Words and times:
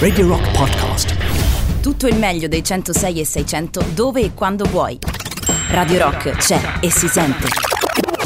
Radio 0.00 0.26
Rock 0.26 0.50
Podcast. 0.50 1.80
Tutto 1.80 2.08
il 2.08 2.16
meglio 2.16 2.48
dei 2.48 2.64
106 2.64 3.20
e 3.20 3.24
600 3.24 3.84
dove 3.94 4.22
e 4.22 4.34
quando 4.34 4.64
vuoi. 4.64 4.98
Radio 5.68 5.98
Rock 6.00 6.30
c'è 6.32 6.60
e 6.80 6.90
si 6.90 7.06
sente. 7.06 7.46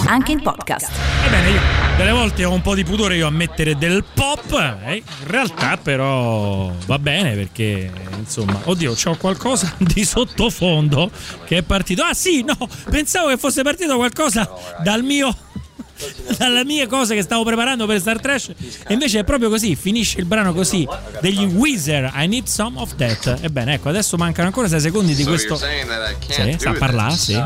Anche 0.06 0.32
in 0.32 0.40
podcast. 0.40 0.90
Ebbene, 1.26 1.50
io 1.50 1.60
delle 1.98 2.10
volte 2.10 2.46
ho 2.46 2.52
un 2.54 2.62
po' 2.62 2.74
di 2.74 2.84
pudore 2.84 3.16
io 3.16 3.26
a 3.26 3.30
mettere 3.30 3.76
del 3.76 4.02
pop, 4.14 4.50
eh, 4.86 4.96
in 4.96 5.26
realtà 5.26 5.76
però 5.76 6.72
va 6.86 6.98
bene 6.98 7.34
perché 7.34 7.92
insomma, 8.16 8.58
oddio, 8.64 8.94
c'ho 8.94 9.14
qualcosa 9.16 9.74
di 9.76 10.06
sottofondo 10.06 11.10
che 11.44 11.58
è 11.58 11.62
partito. 11.62 12.02
Ah 12.02 12.14
sì, 12.14 12.42
no, 12.42 12.56
pensavo 12.88 13.28
che 13.28 13.36
fosse 13.36 13.62
partito 13.62 13.96
qualcosa 13.96 14.50
dal 14.82 15.02
mio 15.02 15.36
dalle 16.36 16.64
mie 16.64 16.86
cose 16.86 17.14
che 17.14 17.22
stavo 17.22 17.44
preparando 17.44 17.86
per 17.86 18.00
Star 18.00 18.20
Trash 18.20 18.52
e 18.86 18.92
invece 18.92 19.20
è 19.20 19.24
proprio 19.24 19.48
così 19.48 19.76
finisce 19.76 20.18
il 20.18 20.24
brano 20.24 20.52
così 20.52 20.86
degli 21.20 21.44
Weezer 21.44 22.12
I 22.14 22.26
need 22.26 22.46
some 22.46 22.78
of 22.78 22.94
that. 22.96 23.38
Ebbene 23.42 23.74
ecco 23.74 23.88
adesso 23.88 24.16
mancano 24.16 24.48
ancora 24.48 24.68
6 24.68 24.80
secondi 24.80 25.14
di 25.14 25.24
questo 25.24 25.56
sì, 25.56 26.56
sa 26.58 26.72
parlare 26.72 27.16
sì. 27.16 27.40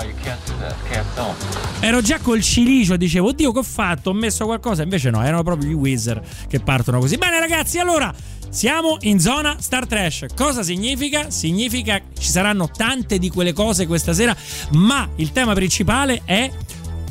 ero 1.80 2.00
già 2.00 2.18
col 2.18 2.42
cilicio 2.42 2.96
dicevo 2.96 3.28
oddio 3.28 3.52
che 3.52 3.58
ho 3.58 3.62
fatto? 3.62 4.10
Ho 4.10 4.14
messo 4.14 4.44
qualcosa. 4.44 4.82
Invece 4.82 5.10
no 5.10 5.22
erano 5.22 5.42
proprio 5.42 5.70
gli 5.70 5.74
Weezer 5.74 6.20
che 6.48 6.60
partono 6.60 6.98
così. 6.98 7.16
Bene 7.16 7.38
ragazzi 7.40 7.78
allora 7.78 8.12
siamo 8.50 8.96
in 9.00 9.20
zona 9.20 9.56
Star 9.60 9.86
Trash. 9.86 10.26
Cosa 10.34 10.62
significa? 10.62 11.30
Significa 11.30 12.00
ci 12.18 12.28
saranno 12.28 12.70
tante 12.70 13.18
di 13.18 13.30
quelle 13.30 13.52
cose 13.52 13.86
questa 13.86 14.12
sera, 14.12 14.34
ma 14.70 15.08
il 15.16 15.32
tema 15.32 15.52
principale 15.52 16.22
è 16.24 16.50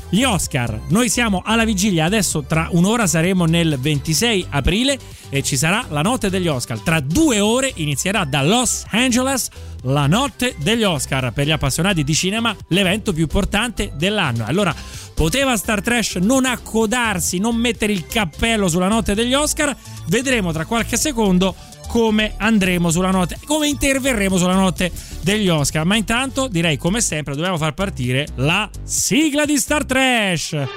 gli 0.10 0.24
Oscar. 0.24 0.80
Noi 0.88 1.10
siamo 1.10 1.42
alla 1.44 1.66
vigilia, 1.66 2.06
adesso 2.06 2.44
tra 2.44 2.70
un'ora 2.72 3.08
saremo 3.08 3.46
nel 3.46 3.78
26 3.80 4.48
aprile 4.50 4.98
e 5.30 5.44
ci 5.44 5.58
sarà 5.58 5.86
la 5.90 6.02
notte 6.02 6.30
degli 6.30 6.48
Oscar. 6.48 6.80
Tra 6.80 7.00
due 7.00 7.40
ore 7.40 7.72
inizierà 7.76 8.24
da 8.24 8.42
Los 8.44 8.86
Angeles 8.92 9.50
la 9.84 10.08
notte 10.08 10.56
degli 10.60 10.84
Oscar. 10.84 11.32
Per 11.34 11.46
gli 11.46 11.52
appassionati 11.52 12.04
di 12.04 12.14
cinema, 12.14 12.56
l'evento 12.70 13.14
più 13.14 13.24
importante 13.24 13.92
dell'anno. 13.96 14.46
Allora, 14.46 14.74
poteva 15.14 15.58
Star 15.58 15.82
Trash 15.82 16.16
non 16.16 16.46
accodarsi, 16.46 17.40
non 17.40 17.56
mettere 17.56 17.92
il 17.94 18.06
cappello 18.06 18.68
sulla 18.68 18.88
notte 18.88 19.14
degli 19.14 19.34
Oscar? 19.34 19.76
Vedremo 20.08 20.52
tra 20.52 20.66
qualche 20.66 20.98
secondo 20.98 21.56
come 21.88 22.34
andremo 22.38 22.92
sulla 22.92 23.12
notte, 23.12 23.40
come 23.46 23.68
interverremo 23.68 24.38
sulla 24.38 24.56
notte 24.56 24.92
degli 25.22 25.50
Oscar. 25.50 25.86
Ma 25.86 25.96
intanto 25.96 26.48
direi 26.48 26.78
come 26.78 27.02
sempre 27.02 27.36
dobbiamo 27.36 27.58
far 27.58 27.74
partire 27.74 28.28
la 28.36 28.70
sigla 28.84 29.46
di 29.46 29.58
Star 29.58 29.86
Trash. 29.86 30.68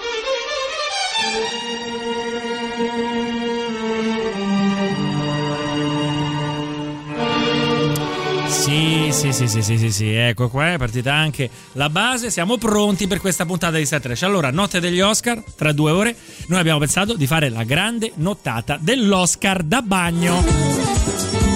Sì, 8.70 9.10
sì, 9.10 9.32
sì, 9.32 9.48
sì, 9.48 9.62
sì, 9.62 9.78
sì, 9.78 9.90
sì, 9.90 10.12
ecco 10.12 10.48
qua 10.48 10.74
è 10.74 10.78
partita 10.78 11.12
anche 11.12 11.50
la 11.72 11.90
base, 11.90 12.30
siamo 12.30 12.56
pronti 12.56 13.08
per 13.08 13.18
questa 13.18 13.44
puntata 13.44 13.76
di 13.76 13.84
Star 13.84 14.00
Trash. 14.00 14.22
Allora, 14.22 14.52
notte 14.52 14.78
degli 14.78 15.00
Oscar, 15.00 15.42
tra 15.56 15.72
due 15.72 15.90
ore, 15.90 16.14
noi 16.46 16.60
abbiamo 16.60 16.78
pensato 16.78 17.16
di 17.16 17.26
fare 17.26 17.48
la 17.48 17.64
grande 17.64 18.12
nottata 18.14 18.78
dell'Oscar 18.80 19.64
da 19.64 19.82
bagno. 19.82 21.49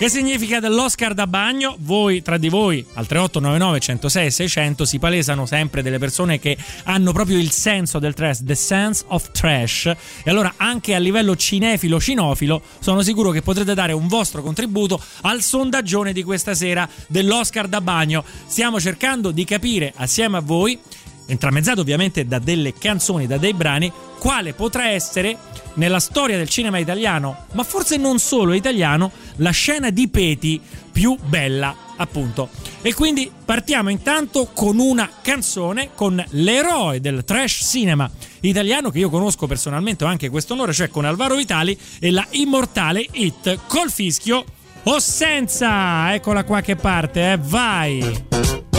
Che 0.00 0.08
significa 0.08 0.60
dell'Oscar 0.60 1.12
da 1.12 1.26
bagno? 1.26 1.76
Voi, 1.80 2.22
tra 2.22 2.38
di 2.38 2.48
voi, 2.48 2.78
al 2.94 3.06
3899 3.06 3.80
106 3.80 4.30
600 4.30 4.84
si 4.86 4.98
palesano 4.98 5.44
sempre 5.44 5.82
delle 5.82 5.98
persone 5.98 6.38
che 6.38 6.56
hanno 6.84 7.12
proprio 7.12 7.36
il 7.36 7.50
senso 7.50 7.98
del 7.98 8.14
trash, 8.14 8.42
the 8.42 8.54
sense 8.54 9.04
of 9.08 9.30
trash. 9.30 9.84
E 10.24 10.30
allora 10.30 10.54
anche 10.56 10.94
a 10.94 10.98
livello 10.98 11.36
cinefilo, 11.36 12.00
cinofilo, 12.00 12.62
sono 12.78 13.02
sicuro 13.02 13.30
che 13.30 13.42
potrete 13.42 13.74
dare 13.74 13.92
un 13.92 14.08
vostro 14.08 14.40
contributo 14.40 14.98
al 15.20 15.42
sondaggione 15.42 16.14
di 16.14 16.22
questa 16.22 16.54
sera 16.54 16.88
dell'Oscar 17.06 17.68
da 17.68 17.82
bagno. 17.82 18.24
Stiamo 18.46 18.80
cercando 18.80 19.32
di 19.32 19.44
capire 19.44 19.92
assieme 19.94 20.38
a 20.38 20.40
voi 20.40 20.80
intramezzato 21.26 21.80
ovviamente 21.80 22.26
da 22.26 22.38
delle 22.38 22.74
canzoni, 22.74 23.26
da 23.26 23.38
dei 23.38 23.54
brani, 23.54 23.92
quale 24.18 24.52
potrà 24.52 24.88
essere 24.88 25.36
nella 25.74 26.00
storia 26.00 26.36
del 26.36 26.48
cinema 26.48 26.78
italiano, 26.78 27.46
ma 27.52 27.62
forse 27.62 27.96
non 27.96 28.18
solo 28.18 28.52
italiano, 28.52 29.10
la 29.40 29.50
scena 29.50 29.90
di 29.90 30.08
Peti 30.08 30.60
più 30.90 31.16
bella, 31.22 31.74
appunto. 31.96 32.48
E 32.82 32.94
quindi 32.94 33.30
partiamo 33.44 33.90
intanto 33.90 34.50
con 34.54 34.78
una 34.78 35.08
canzone 35.20 35.90
con 35.94 36.22
l'eroe 36.30 37.00
del 37.00 37.24
trash 37.24 37.68
cinema 37.68 38.10
italiano 38.40 38.90
che 38.90 38.98
io 38.98 39.10
conosco 39.10 39.46
personalmente, 39.46 40.04
ho 40.04 40.08
anche 40.08 40.30
questo 40.30 40.54
onore, 40.54 40.72
cioè 40.72 40.88
con 40.88 41.04
Alvaro 41.04 41.34
Vitali 41.34 41.78
e 41.98 42.10
la 42.10 42.26
immortale 42.30 43.06
hit 43.12 43.60
col 43.66 43.90
fischio 43.90 44.44
o 44.84 44.98
senza. 44.98 46.14
Eccola 46.14 46.44
qua 46.44 46.60
che 46.60 46.76
parte, 46.76 47.32
eh, 47.32 47.38
vai. 47.38 48.69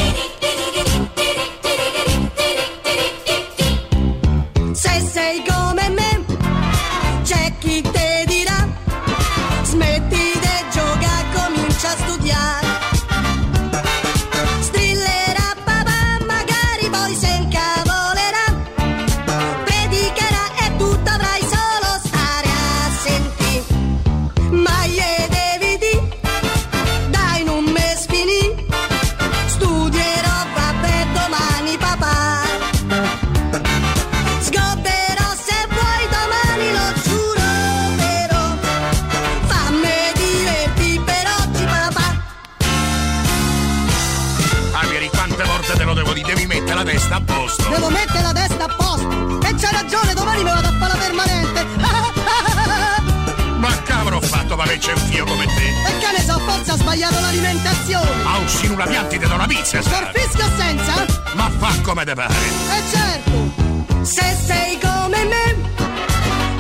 Averci 54.82 54.90
un 54.90 54.98
fio 55.12 55.26
come 55.26 55.46
te? 55.46 55.68
E 55.88 55.98
che 56.00 56.12
ne 56.18 56.24
so, 56.24 56.40
forse 56.40 56.72
ha 56.72 56.76
sbagliato 56.76 57.20
l'alimentazione 57.20 58.24
A 58.24 58.38
un 58.38 58.72
una 58.72 58.86
pianti 58.86 59.18
te 59.20 59.28
do 59.28 59.34
una 59.36 59.46
pizza, 59.46 59.80
Per 59.80 60.12
fischio 60.14 60.46
senza? 60.58 61.06
Ma 61.36 61.50
fa 61.58 61.74
come 61.82 62.04
te 62.04 62.14
pare. 62.14 62.34
E 62.34 62.84
certo 62.92 64.04
Se 64.04 64.36
sei 64.46 64.80
come 64.80 65.24
me 65.26 65.56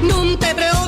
Non 0.01 0.37
te 0.37 0.53
preoccupare 0.53 0.80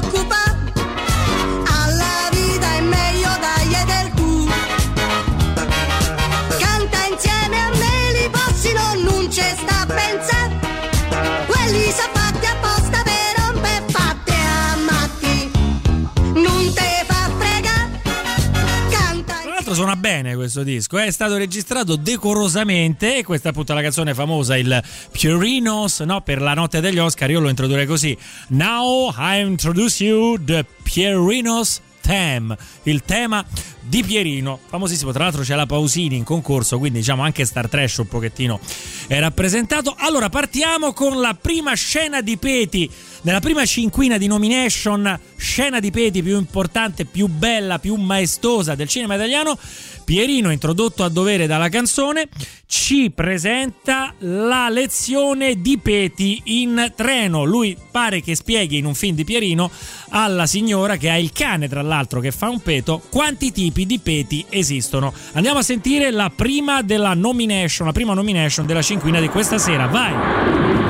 questo 20.43 20.63
disco, 20.63 20.97
è 20.97 21.09
stato 21.09 21.37
registrato 21.37 21.95
decorosamente 21.95 23.23
questa 23.23 23.47
è 23.47 23.51
appunto 23.51 23.73
la 23.73 23.81
canzone 23.81 24.13
famosa, 24.13 24.57
il 24.57 24.83
Pierinos, 25.09 26.01
no? 26.01 26.19
Per 26.19 26.41
la 26.41 26.53
notte 26.53 26.81
degli 26.81 26.97
Oscar 26.97 27.31
io 27.31 27.39
lo 27.39 27.47
introdurrei 27.47 27.85
così. 27.85 28.17
Now 28.49 29.13
I 29.17 29.39
introduce 29.39 30.03
you 30.03 30.43
the 30.43 30.65
Pierinos 30.83 31.79
Theme, 32.01 32.57
il 32.83 33.03
tema 33.03 33.45
di 33.79 34.03
Pierino, 34.03 34.59
famosissimo. 34.67 35.13
Tra 35.13 35.23
l'altro 35.23 35.43
c'è 35.43 35.55
la 35.55 35.65
Pausini 35.65 36.17
in 36.17 36.25
concorso, 36.25 36.77
quindi 36.77 36.99
diciamo 36.99 37.21
anche 37.21 37.45
Star 37.45 37.69
Trash 37.69 37.97
un 37.97 38.07
pochettino 38.07 38.59
è 39.07 39.19
rappresentato. 39.19 39.95
Allora 39.97 40.27
partiamo 40.27 40.91
con 40.91 41.21
la 41.21 41.37
prima 41.39 41.73
scena 41.73 42.21
di 42.21 42.37
Peti. 42.37 42.91
Nella 43.25 43.39
prima 43.39 43.65
cinquina 43.65 44.17
di 44.17 44.27
nomination, 44.27 45.17
scena 45.37 45.79
di 45.79 45.91
Peti 45.91 46.21
più 46.21 46.37
importante, 46.37 47.05
più 47.05 47.27
bella, 47.27 47.79
più 47.79 47.95
maestosa 47.95 48.75
del 48.75 48.89
cinema 48.89 49.15
italiano, 49.15 49.57
Pierino, 50.03 50.51
introdotto 50.51 51.05
a 51.05 51.09
dovere 51.09 51.47
dalla 51.47 51.69
canzone, 51.69 52.27
ci 52.65 53.11
presenta 53.15 54.13
la 54.19 54.67
lezione 54.67 55.61
di 55.61 55.77
Peti 55.77 56.41
in 56.45 56.91
treno. 56.97 57.45
Lui 57.45 57.77
pare 57.91 58.19
che 58.19 58.35
spieghi 58.35 58.77
in 58.77 58.85
un 58.85 58.93
film 58.93 59.15
di 59.15 59.23
Pierino 59.23 59.71
alla 60.09 60.45
signora 60.45 60.97
che 60.97 61.09
ha 61.09 61.17
il 61.17 61.31
cane, 61.31 61.69
tra 61.69 61.81
l'altro, 61.81 62.19
che 62.19 62.31
fa 62.31 62.49
un 62.49 62.61
peto, 62.61 63.01
quanti 63.09 63.53
tipi 63.53 63.85
di 63.85 63.99
peti 63.99 64.45
esistono. 64.49 65.13
Andiamo 65.31 65.59
a 65.59 65.63
sentire 65.63 66.11
la 66.11 66.29
prima 66.29 66.81
della 66.81 67.13
nomination, 67.13 67.87
la 67.87 67.93
prima 67.93 68.13
nomination 68.13 68.65
della 68.65 68.81
cinquina 68.81 69.21
di 69.21 69.29
questa 69.29 69.57
sera. 69.57 69.87
Vai! 69.87 70.81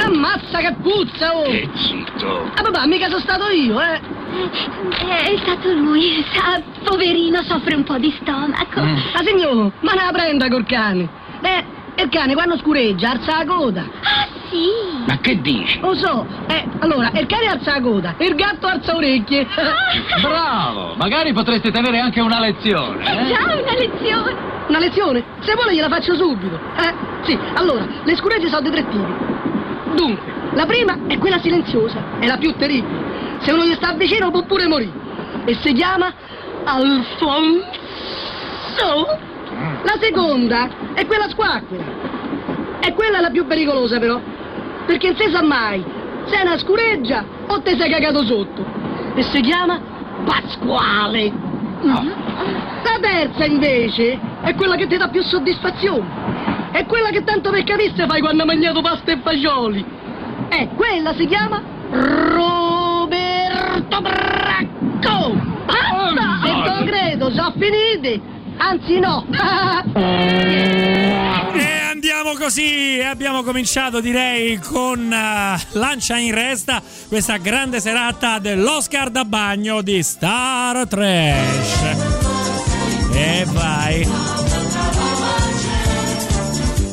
Ammazza 0.00 0.58
che 0.58 0.74
puzza, 0.92 1.36
oh! 1.36 1.44
E 1.44 1.68
zitto. 1.74 2.50
Ah, 2.54 2.62
papà, 2.62 2.86
mica 2.86 3.08
sono 3.08 3.20
stato 3.20 3.48
io, 3.50 3.78
eh! 3.80 4.00
È 4.98 5.36
stato 5.42 5.72
lui, 5.72 6.24
sa, 6.32 6.60
poverino, 6.84 7.42
soffre 7.42 7.74
un 7.74 7.84
po' 7.84 7.98
di 7.98 8.14
stomaco. 8.20 8.80
Ah, 8.80 9.22
signor, 9.24 9.72
ma 9.80 9.92
ne 9.92 10.04
la 10.04 10.10
prenda 10.12 10.48
col 10.48 10.64
cane! 10.66 11.08
Eh, 11.42 11.64
il 12.02 12.08
cane 12.10 12.34
quando 12.34 12.56
scureggia 12.58 13.10
alza 13.10 13.38
la 13.38 13.44
coda! 13.44 13.82
Ah, 14.02 14.26
sì. 14.50 14.66
Ma 15.06 15.18
che 15.18 15.40
dici? 15.40 15.78
Lo 15.80 15.94
so, 15.94 16.26
eh, 16.48 16.64
allora, 16.80 17.10
il 17.14 17.26
cane 17.26 17.46
alza 17.46 17.72
la 17.74 17.80
coda, 17.80 18.14
il 18.18 18.34
gatto 18.34 18.66
alza 18.66 18.94
orecchie! 18.96 19.46
Bravo! 20.22 20.94
Magari 20.96 21.32
potreste 21.32 21.70
tenere 21.70 21.98
anche 21.98 22.20
una 22.20 22.40
lezione. 22.40 23.04
È 23.04 23.10
Eh? 23.24 23.26
già 23.28 23.42
una 23.44 23.74
lezione. 23.78 24.56
Una 24.68 24.78
lezione? 24.78 25.24
Se 25.40 25.54
vuole 25.54 25.74
gliela 25.74 25.88
faccio 25.88 26.14
subito. 26.14 26.58
Eh? 26.76 26.94
Sì, 27.22 27.38
allora, 27.54 27.86
le 28.04 28.16
scuregge 28.16 28.48
sono 28.48 28.60
di 28.60 28.70
tre 28.70 28.86
tipi. 28.86 29.36
Dunque, 29.96 30.32
la 30.52 30.66
prima 30.66 30.98
è 31.06 31.18
quella 31.18 31.38
silenziosa, 31.38 32.18
è 32.18 32.26
la 32.26 32.36
più 32.36 32.54
terribile. 32.56 33.38
Se 33.40 33.52
uno 33.52 33.64
gli 33.64 33.74
sta 33.74 33.92
vicino 33.92 34.30
può 34.30 34.42
pure 34.44 34.66
morire. 34.66 35.06
E 35.44 35.54
si 35.54 35.72
chiama 35.72 36.12
Alfonso. 36.64 37.66
La 39.82 39.96
seconda 40.00 40.68
è 40.94 41.06
quella 41.06 41.28
squacquera. 41.28 41.84
E 42.80 42.92
quella 42.94 43.18
è 43.18 43.20
la 43.20 43.30
più 43.30 43.46
pericolosa 43.46 43.98
però. 43.98 44.20
Perché 44.86 45.08
non 45.08 45.16
si 45.16 45.30
sa 45.30 45.42
mai 45.42 45.84
se 46.26 46.36
è 46.36 46.42
una 46.42 46.58
scureggia 46.58 47.24
o 47.46 47.60
te 47.60 47.76
sei 47.76 47.90
cagato 47.90 48.24
sotto. 48.24 48.64
E 49.14 49.22
si 49.22 49.40
chiama 49.40 49.80
Pasquale. 50.24 51.32
La 51.80 52.98
terza 53.00 53.44
invece 53.44 54.18
è 54.42 54.54
quella 54.54 54.76
che 54.76 54.86
ti 54.86 54.96
dà 54.96 55.08
più 55.08 55.22
soddisfazione. 55.22 56.70
È 56.72 56.84
quella 56.86 57.10
che 57.10 57.24
tanto 57.24 57.50
per 57.50 57.64
capisse 57.64 58.06
fai 58.06 58.20
quando 58.20 58.42
hai 58.42 58.48
mangiato 58.48 58.80
pasta 58.80 59.12
e 59.12 59.18
fagioli. 59.22 59.97
E 60.50 60.68
quella 60.76 61.14
si 61.14 61.26
chiama 61.26 61.62
Roberto 61.90 64.00
Bracco. 64.00 65.32
Basta! 65.66 66.40
E 66.44 66.50
non 66.50 66.84
credo, 66.86 67.30
sono 67.30 67.52
finiti. 67.58 68.20
Anzi 68.56 68.98
no. 68.98 69.26
E 71.54 71.80
andiamo 71.90 72.32
così, 72.34 72.98
e 72.98 73.04
abbiamo 73.04 73.42
cominciato 73.42 74.00
direi 74.00 74.58
con 74.58 75.12
eh, 75.12 75.56
Lancia 75.78 76.16
in 76.16 76.34
Resta, 76.34 76.82
questa 77.08 77.36
grande 77.36 77.80
serata 77.80 78.38
dell'Oscar 78.38 79.10
da 79.10 79.24
bagno 79.24 79.82
di 79.82 80.02
Star 80.02 80.86
Trash. 80.88 81.82
E 83.12 83.44
vai. 83.52 84.37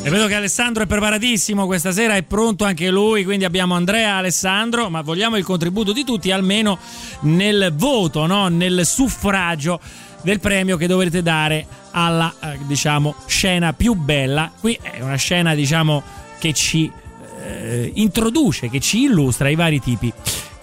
E 0.06 0.08
vedo 0.08 0.28
che 0.28 0.36
Alessandro 0.36 0.84
è 0.84 0.86
preparatissimo 0.86 1.66
questa 1.66 1.90
sera, 1.90 2.14
è 2.14 2.22
pronto 2.22 2.64
anche 2.64 2.90
lui, 2.90 3.24
quindi 3.24 3.44
abbiamo 3.44 3.74
Andrea 3.74 4.10
e 4.10 4.18
Alessandro, 4.18 4.88
ma 4.88 5.00
vogliamo 5.00 5.36
il 5.36 5.42
contributo 5.42 5.92
di 5.92 6.04
tutti 6.04 6.30
almeno 6.30 6.78
nel 7.22 7.72
voto, 7.74 8.24
no? 8.24 8.46
nel 8.46 8.86
suffragio 8.86 9.80
del 10.22 10.38
premio 10.38 10.76
che 10.76 10.86
dovrete 10.86 11.22
dare 11.22 11.66
alla 11.90 12.32
eh, 12.40 12.56
diciamo 12.66 13.16
scena 13.26 13.72
più 13.72 13.94
bella. 13.94 14.52
Qui 14.60 14.78
è 14.80 15.00
una 15.00 15.16
scena 15.16 15.56
diciamo 15.56 16.00
che 16.38 16.52
ci 16.52 16.88
eh, 17.42 17.90
introduce, 17.96 18.70
che 18.70 18.78
ci 18.78 19.02
illustra 19.02 19.48
i 19.48 19.56
vari 19.56 19.80
tipi 19.80 20.12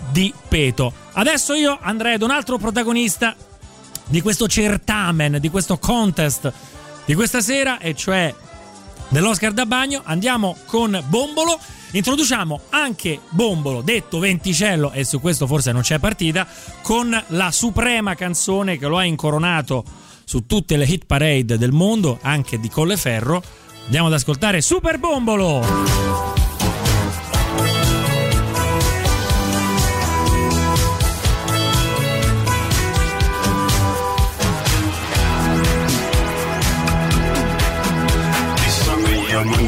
di 0.09 0.33
peto. 0.47 0.93
Adesso 1.11 1.53
io 1.53 1.77
andrei 1.81 2.13
ad 2.13 2.21
un 2.21 2.31
altro 2.31 2.57
protagonista 2.57 3.35
di 4.07 4.21
questo 4.21 4.47
certamen, 4.47 5.39
di 5.41 5.49
questo 5.49 5.77
contest 5.79 6.49
di 7.05 7.15
questa 7.15 7.41
sera, 7.41 7.79
e 7.79 7.93
cioè 7.95 8.33
dell'Oscar 9.13 9.53
da 9.53 9.65
bagno. 9.65 10.01
Andiamo 10.03 10.57
con 10.65 11.01
Bombolo. 11.07 11.57
Introduciamo 11.91 12.61
anche 12.71 13.19
Bombolo, 13.29 13.81
detto 13.81 14.17
Venticello, 14.17 14.91
e 14.91 15.05
su 15.05 15.21
questo 15.21 15.45
forse 15.45 15.71
non 15.71 15.83
c'è 15.83 15.99
partita, 15.99 16.47
con 16.81 17.23
la 17.27 17.51
suprema 17.51 18.15
canzone 18.15 18.79
che 18.79 18.87
lo 18.87 18.97
ha 18.97 19.05
incoronato 19.05 19.83
su 20.25 20.47
tutte 20.47 20.75
le 20.75 20.85
hit 20.85 21.05
parade 21.05 21.57
del 21.59 21.71
mondo, 21.71 22.17
anche 22.21 22.59
di 22.59 22.67
Colleferro. 22.67 23.43
Andiamo 23.85 24.07
ad 24.07 24.13
ascoltare 24.13 24.61
Super 24.61 24.97
Bombolo. 24.97 26.52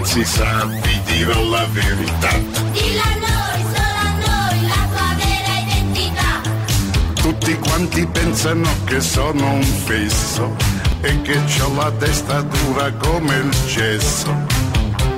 Non 0.06 0.13
si 0.13 0.24
sa, 0.24 0.66
vi 0.66 1.02
dirò 1.06 1.44
la 1.50 1.66
verità. 1.72 2.30
Dillo 2.72 3.02
a 3.02 3.16
noi, 3.25 3.62
solo 3.74 3.98
a 3.98 4.12
noi, 4.24 4.68
la 4.68 4.88
tua 4.92 5.16
vera 5.18 5.54
identità. 5.66 6.42
Tutti 7.16 7.57
quanti 7.57 8.06
pensano 8.06 8.69
che 8.86 9.02
sono 9.02 9.54
un 9.54 9.63
fesso 9.63 10.56
e 11.02 11.22
che 11.22 11.40
ho 11.60 11.74
la 11.75 11.92
testa 11.92 12.42
dura 12.42 12.92
come 12.94 13.36
il 13.36 13.50
gesso. 13.66 14.31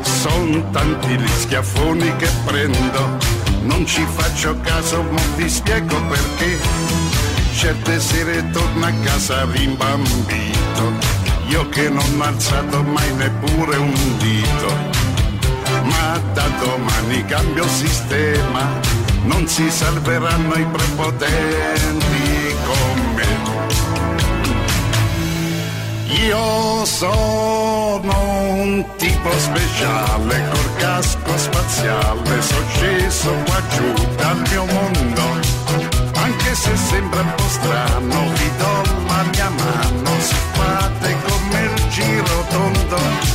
Sono 0.02 0.70
tanti 0.72 1.18
gli 1.18 1.28
schiaffoni 1.40 2.16
che 2.16 2.30
prendo, 2.46 3.18
non 3.64 3.86
ci 3.86 4.06
faccio 4.06 4.58
caso, 4.62 5.04
ma 5.04 5.22
vi 5.36 5.50
spiego 5.50 6.02
perché. 6.04 6.60
Certe 7.54 8.00
sere 8.00 8.50
torno 8.52 8.86
a 8.86 8.92
casa 9.04 9.46
rimbambito, 9.52 10.94
io 11.48 11.68
che 11.70 11.90
non 11.90 12.20
ho 12.20 12.24
alzato 12.24 12.84
mai 12.84 13.14
neppure 13.14 13.78
un 13.78 14.18
dito. 14.18 14.96
Ma 15.84 16.20
da 16.34 16.48
domani 16.60 17.26
cambio 17.26 17.68
sistema, 17.68 18.80
non 19.24 19.48
si 19.48 19.70
salveranno 19.70 20.54
i 20.56 20.66
prepotenti 20.66 22.56
con 22.66 23.14
me. 23.16 23.26
Io 26.26 26.86
sono 26.86 28.40
un 28.50 28.86
tipo 28.98 29.30
speciale, 29.38 30.50
col 30.50 30.76
casco 30.78 31.38
spaziale, 31.38 32.42
sono 32.42 32.68
sceso 32.74 33.32
qua 33.46 33.62
giù 33.76 33.94
dal 34.16 34.42
mio 34.50 34.66
mondo. 34.66 35.56
Anche 36.16 36.56
se 36.56 36.76
sembra 36.76 37.22
un 37.22 37.34
po' 37.36 37.48
strano, 37.50 38.32
vi 38.34 38.52
do 38.58 38.82
la 39.08 39.24
mia 39.32 39.50
mano, 39.50 40.10
se 40.20 40.36
fate 40.54 41.10
il 41.10 41.22
giro 41.98 42.44
tondo. 42.52 43.27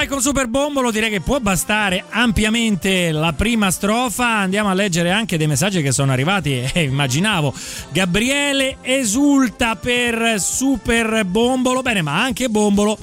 E 0.00 0.04
vai 0.04 0.14
con 0.14 0.22
Super 0.22 0.46
Bombolo, 0.46 0.90
direi 0.90 1.10
che 1.10 1.20
può 1.20 1.40
bastare 1.40 2.04
ampiamente 2.08 3.12
la 3.12 3.34
prima 3.34 3.70
strofa. 3.70 4.28
Andiamo 4.28 4.70
a 4.70 4.72
leggere 4.72 5.10
anche 5.10 5.36
dei 5.36 5.46
messaggi 5.46 5.82
che 5.82 5.92
sono 5.92 6.10
arrivati. 6.10 6.64
E 6.72 6.84
immaginavo 6.84 7.52
Gabriele 7.90 8.78
esulta 8.80 9.76
per 9.76 10.40
Super 10.40 11.26
Bombolo. 11.26 11.82
Bene, 11.82 12.00
ma 12.00 12.22
anche 12.22 12.48
Bombolo 12.48 12.96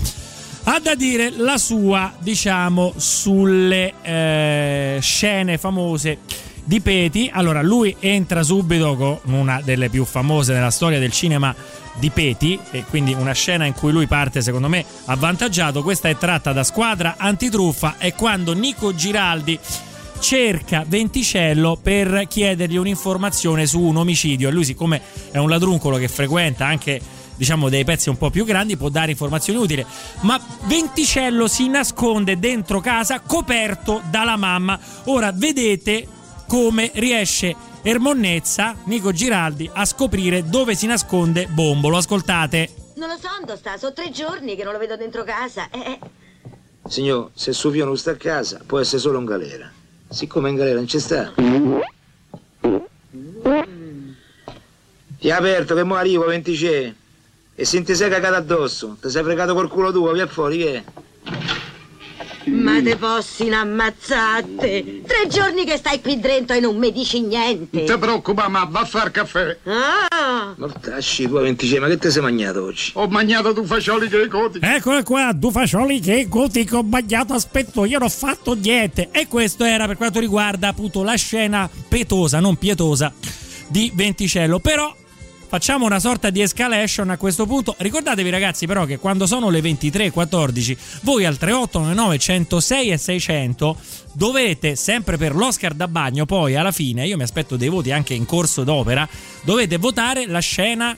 ha 0.64 0.80
da 0.80 0.96
dire 0.96 1.30
la 1.30 1.60
sua, 1.60 2.12
diciamo, 2.18 2.94
sulle 2.96 3.94
eh, 4.02 4.98
scene 5.00 5.60
famose 5.60 6.18
di 6.64 6.82
Peti. 6.82 7.30
Allora, 7.32 7.62
lui 7.62 7.96
entra 8.00 8.42
subito 8.42 8.96
con 8.96 9.20
una 9.36 9.62
delle 9.64 9.90
più 9.90 10.04
famose 10.04 10.52
nella 10.52 10.72
storia 10.72 10.98
del 10.98 11.12
cinema 11.12 11.56
di 12.00 12.10
Peti 12.10 12.60
e 12.72 12.84
quindi 12.84 13.14
una 13.14 13.34
scena 13.34 13.66
in 13.66 13.74
cui 13.74 13.92
lui 13.92 14.08
parte 14.08 14.42
secondo 14.42 14.68
me 14.68 14.86
avvantaggiato. 15.06 15.84
Questa 15.84 16.10
è 16.10 16.18
tratta 16.18 16.54
da 16.54 16.64
Squadra 16.64 17.16
Antitruffa 17.18 17.98
e 17.98 18.14
quando 18.14 18.54
Nico 18.54 18.94
Giraldi 18.94 19.60
cerca 20.20 20.84
Venticello 20.88 21.78
per 21.82 22.26
chiedergli 22.28 22.78
un'informazione 22.78 23.66
su 23.66 23.82
un 23.82 23.98
omicidio. 23.98 24.50
E 24.50 24.52
lui 24.52 24.66
siccome 24.66 25.02
è 25.32 25.38
un 25.38 25.50
ladruncolo 25.50 25.98
che 25.98 26.08
frequenta 26.08 26.66
anche 26.66 27.00
diciamo 27.36 27.70
dei 27.70 27.84
pezzi 27.84 28.10
un 28.10 28.18
po' 28.18 28.32
più 28.32 28.44
grandi 28.46 28.78
può 28.78 28.90
dare 28.90 29.12
informazioni 29.12 29.60
utili. 29.60 29.86
Ma 30.22 30.40
Venticello 30.66 31.48
si 31.48 31.68
nasconde 31.68 32.40
dentro 32.40 32.80
casa 32.80 33.22
coperto 33.22 34.02
dalla 34.10 34.36
mamma. 34.36 34.80
Ora 35.06 35.32
vedete 35.32 36.08
come 36.48 36.92
riesce 36.96 37.56
Ermonnezza, 37.82 38.76
Nico 38.86 39.12
Giraldi, 39.12 39.70
a 39.72 39.86
scoprire 39.86 40.44
dove 40.44 40.76
si 40.76 40.88
nasconde 40.88 41.48
Bombolo. 41.48 41.98
Ascoltate. 41.98 42.70
Non 42.96 43.10
lo 43.10 43.16
so, 43.16 43.30
dove 43.46 43.58
sta? 43.58 43.78
Sono 43.78 43.94
tre 43.94 44.10
giorni 44.10 44.56
che 44.56 44.64
non 44.64 44.74
lo 44.74 44.80
vedo 44.80 44.98
dentro 44.98 45.24
casa. 45.24 45.70
Eh, 45.70 45.80
eh. 45.80 46.00
Signor, 46.88 47.30
se 47.34 47.54
suo 47.54 47.70
figlio 47.70 47.86
non 47.86 47.98
sta 47.98 48.12
a 48.12 48.16
casa, 48.16 48.62
può 48.66 48.80
essere 48.80 49.00
solo 49.00 49.20
in 49.20 49.26
galera. 49.26 49.72
Siccome 50.10 50.50
in 50.50 50.56
galera 50.56 50.78
non 50.78 50.88
ci 50.88 51.00
sta. 51.00 51.34
Ti 55.20 55.32
ha 55.32 55.38
aperto 55.38 55.76
che 55.76 55.84
mo 55.84 55.96
arrivo 55.96 56.26
26 56.26 56.96
e 57.56 57.66
se 57.66 57.82
ti 57.82 57.96
sei 57.96 58.10
cagato 58.10 58.36
addosso, 58.36 58.98
ti 59.02 59.10
sei 59.10 59.24
fregato 59.24 59.54
col 59.54 59.68
culo 59.68 59.92
tuo, 59.92 60.12
via 60.12 60.28
fuori, 60.28 60.58
che 60.58 60.84
Ma 62.48 62.82
te 62.82 62.96
fossi 62.98 63.50
ammazzate. 63.50 65.02
Tre 65.06 65.28
giorni 65.30 65.66
che 65.66 65.78
stai 65.78 66.02
qui 66.02 66.20
dentro 66.20 66.56
e 66.56 66.60
non 66.60 66.78
mi 66.78 66.92
dici 66.92 67.22
niente. 67.22 67.78
Non 67.80 67.86
ti 67.86 67.98
preoccupa, 67.98 68.48
ma 68.48 68.64
va 68.70 68.82
a 68.82 68.86
far 68.86 69.12
caffè. 69.12 69.58
Ah, 69.66 70.54
Mortasci, 70.58 71.28
tu 71.28 71.40
26, 71.40 71.80
ma 71.80 71.88
che 71.88 71.98
ti 71.98 72.10
sei 72.10 72.22
mangiato 72.22 72.64
oggi? 72.64 72.92
Ho 72.96 73.08
mangiato 73.08 73.52
due 73.52 73.66
fascioli 73.66 74.08
che 74.08 74.28
coti. 74.28 74.60
Eccole 74.62 75.04
qua, 75.04 75.32
due 75.34 75.52
fascioli 75.52 76.00
che 76.00 76.28
gotico 76.28 76.78
ho 76.78 76.84
bagnato, 76.84 77.34
aspetto, 77.34 77.86
io 77.86 77.98
non 78.00 78.08
ho 78.08 78.12
fatto 78.12 78.54
niente. 78.54 79.10
E 79.12 79.28
questo 79.28 79.64
era 79.64 79.86
per 79.86 79.98
quanto 79.98 80.20
riguarda 80.20 80.70
appunto 80.70 81.04
la 81.04 81.16
scena 81.16 81.70
petosa, 81.88 82.40
non 82.40 82.56
pietosa, 82.56 83.12
di 83.68 83.92
Venticello. 83.94 84.60
Però 84.60 84.96
facciamo 85.48 85.86
una 85.86 86.00
sorta 86.00 86.30
di 86.30 86.42
escalation 86.42 87.10
a 87.10 87.18
questo 87.18 87.46
punto. 87.46 87.76
Ricordatevi 87.78 88.30
ragazzi 88.30 88.68
però 88.68 88.86
che 88.86 88.98
quando 89.00 89.26
sono 89.26 89.50
le 89.50 89.62
23.14 89.62 90.78
voi 91.02 91.26
al 91.26 91.38
3899 91.38 92.18
106 92.18 92.92
e 92.92 92.98
600 92.98 93.78
dovete 94.14 94.76
sempre 94.76 95.18
per 95.18 95.36
l'Oscar 95.36 95.74
da 95.74 95.88
bagno 95.88 96.26
poi 96.26 96.56
alla 96.56 96.72
fine, 96.72 97.08
io 97.08 97.18
mi 97.18 97.24
aspetto 97.24 97.56
dei 97.56 97.70
voti 97.70 97.92
anche 97.92 98.14
in 98.14 98.26
corso 98.26 98.64
d'opera, 98.64 99.08
dovete 99.44 99.78
votare 99.78 100.26
la 100.28 100.40
scena 100.40 100.96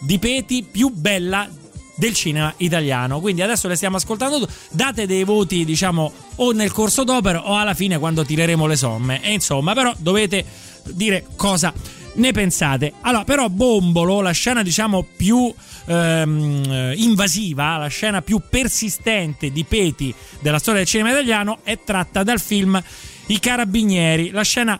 di 0.00 0.18
Peti 0.18 0.66
più 0.70 0.90
bella 0.90 1.48
del 1.96 2.14
cinema 2.14 2.52
italiano. 2.58 3.20
Quindi 3.20 3.42
adesso 3.42 3.68
le 3.68 3.76
stiamo 3.76 3.96
ascoltando. 3.96 4.46
Date 4.70 5.06
dei 5.06 5.24
voti, 5.24 5.64
diciamo, 5.64 6.12
o 6.36 6.52
nel 6.52 6.72
corso 6.72 7.04
d'opera 7.04 7.48
o 7.48 7.56
alla 7.56 7.74
fine 7.74 7.98
quando 7.98 8.24
tireremo 8.24 8.66
le 8.66 8.76
somme. 8.76 9.22
E 9.22 9.32
insomma, 9.32 9.74
però 9.74 9.92
dovete 9.96 10.44
dire 10.90 11.24
cosa 11.36 11.72
ne 12.14 12.32
pensate. 12.32 12.92
Allora, 13.00 13.24
però 13.24 13.48
Bombolo, 13.48 14.20
la 14.20 14.32
scena 14.32 14.62
diciamo 14.62 15.06
più 15.16 15.52
ehm, 15.86 16.94
invasiva, 16.96 17.76
la 17.76 17.88
scena 17.88 18.22
più 18.22 18.40
persistente 18.48 19.50
di 19.50 19.64
Peti 19.64 20.14
della 20.40 20.58
storia 20.58 20.80
del 20.80 20.88
cinema 20.88 21.10
italiano 21.10 21.58
è 21.62 21.78
tratta 21.84 22.22
dal 22.22 22.40
film 22.40 22.80
I 23.26 23.38
Carabinieri, 23.38 24.30
la 24.30 24.42
scena 24.42 24.78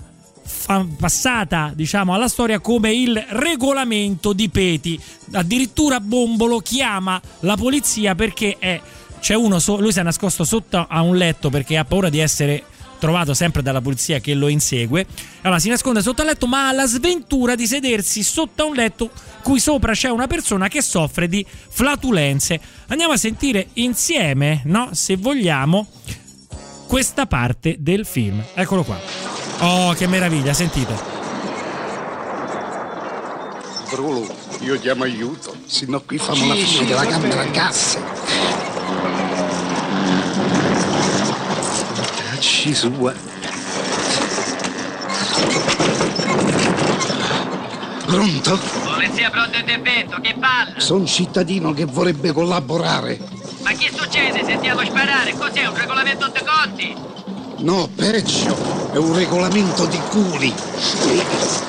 passata 0.99 1.73
diciamo 1.75 2.13
alla 2.15 2.29
storia 2.29 2.61
come 2.61 2.93
il 2.93 3.23
regolamento 3.31 4.33
di 4.33 4.49
Peti. 4.49 5.01
Addirittura 5.33 6.01
Bombolo 6.01 6.59
chiama 6.59 7.21
la 7.41 7.57
polizia 7.57 8.15
perché 8.15 8.57
è 8.59 8.81
c'è 9.21 9.35
uno 9.35 9.59
lui 9.79 9.91
si 9.91 10.01
è 10.01 10.03
nascosto 10.03 10.45
sotto 10.45 10.85
a 10.87 11.01
un 11.01 11.17
letto 11.17 11.49
perché 11.49 11.79
ha 11.79 11.85
paura 11.87 12.11
di 12.11 12.19
essere 12.19 12.65
trovato 13.05 13.35
sempre 13.35 13.61
dalla 13.61 13.83
polizia 13.83 14.19
che 14.19 14.33
lo 14.33 14.49
insegue. 14.49 15.05
Allora 15.43 15.61
si 15.61 15.69
nasconde 15.69 16.01
sotto 16.01 16.23
al 16.23 16.29
letto, 16.29 16.47
ma 16.47 16.69
ha 16.69 16.73
la 16.73 16.87
sventura 16.87 17.55
di 17.55 17.67
sedersi 17.67 18.23
sotto 18.23 18.63
a 18.63 18.67
un 18.67 18.75
letto 18.75 19.11
cui 19.43 19.61
sopra 19.61 19.93
c'è 19.93 20.09
una 20.09 20.27
persona 20.27 20.69
che 20.69 20.81
soffre 20.81 21.29
di 21.29 21.45
flatulenze. 21.47 22.59
Andiamo 22.87 23.13
a 23.13 23.19
sentire 23.19 23.69
insieme, 23.75 24.63
no, 24.65 24.89
se 24.93 25.17
vogliamo, 25.17 25.87
questa 26.87 27.27
parte 27.27 27.77
del 27.79 28.07
film. 28.07 28.43
Eccolo 28.55 28.83
qua. 28.85 28.99
Oh, 29.59 29.93
che 29.93 30.07
meraviglia, 30.07 30.55
sentite. 30.55 31.13
Brulo, 33.91 34.35
io 34.61 34.81
chiamo 34.81 35.05
aiuto, 35.05 35.55
se 35.67 35.85
no 35.87 36.01
qui 36.01 36.17
famo 36.17 36.47
la 36.47 36.55
fine 36.55 36.87
della 36.87 37.05
camera 37.05 37.43
a 37.43 37.47
gas. 37.49 37.99
Sua. 42.45 43.15
Pronto? 48.05 48.61
Polizia 48.85 49.31
pronto 49.31 49.57
intervento, 49.57 50.19
che 50.21 50.35
palle! 50.39 50.79
Sono 50.79 51.07
cittadino 51.07 51.73
che 51.73 51.87
vorrebbe 51.87 52.33
collaborare. 52.33 53.19
Ma 53.63 53.73
che 53.73 53.91
succede? 53.95 54.45
Sentiamo 54.45 54.85
sparare, 54.85 55.33
cos'è 55.33 55.67
un 55.67 55.75
regolamento 55.75 56.29
de 56.29 56.45
conti? 56.45 56.97
No, 57.59 57.89
peggio, 57.95 58.91
è 58.93 58.99
un 58.99 59.15
regolamento 59.15 59.87
di 59.87 59.99
culi. 60.11 60.53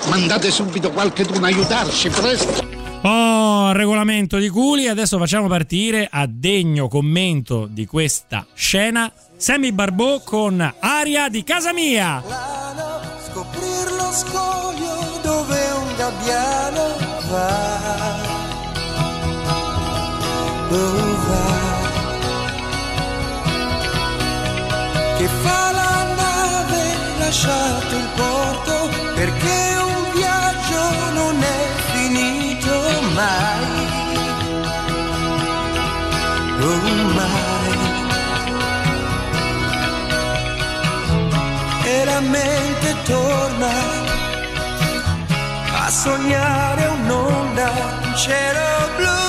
Mandate 0.09 0.51
subito 0.51 0.91
qualcuno 0.91 1.45
a 1.45 1.47
aiutarci, 1.47 2.09
presto. 2.09 2.64
Oh, 3.07 3.71
regolamento 3.71 4.39
di 4.39 4.49
culi. 4.49 4.87
Adesso 4.87 5.19
facciamo 5.19 5.47
partire 5.47 6.07
a 6.09 6.25
degno 6.27 6.87
commento 6.87 7.67
di 7.69 7.85
questa 7.85 8.47
scena 8.55 9.11
Sammy 9.37 9.71
Barbò 9.71 10.21
con 10.21 10.73
Aria 10.79 11.29
di 11.29 11.43
casa 11.43 11.71
mia. 11.71 12.23
Scoprir 13.27 13.91
lo 13.91 14.11
scoglio 14.11 15.19
dove 15.21 15.71
un 15.71 15.95
gabbiano 15.95 16.95
va. 17.29 18.15
Dove 20.67 21.15
va? 21.27 21.63
Che 25.17 25.27
fa 25.27 25.71
la 25.71 26.13
nave 26.15 26.83
lasciato 27.19 27.95
il 27.97 28.09
porto 28.15 28.89
perché 29.13 29.64
mai. 33.15 33.63
Oh. 36.61 37.05
E 41.87 42.05
la 42.05 42.19
mente 42.19 42.95
torna 43.03 43.71
a 45.83 45.89
sognare 45.89 46.85
un'onda, 46.87 47.71
un 48.03 48.15
cielo 48.15 48.65
blu. 48.97 49.24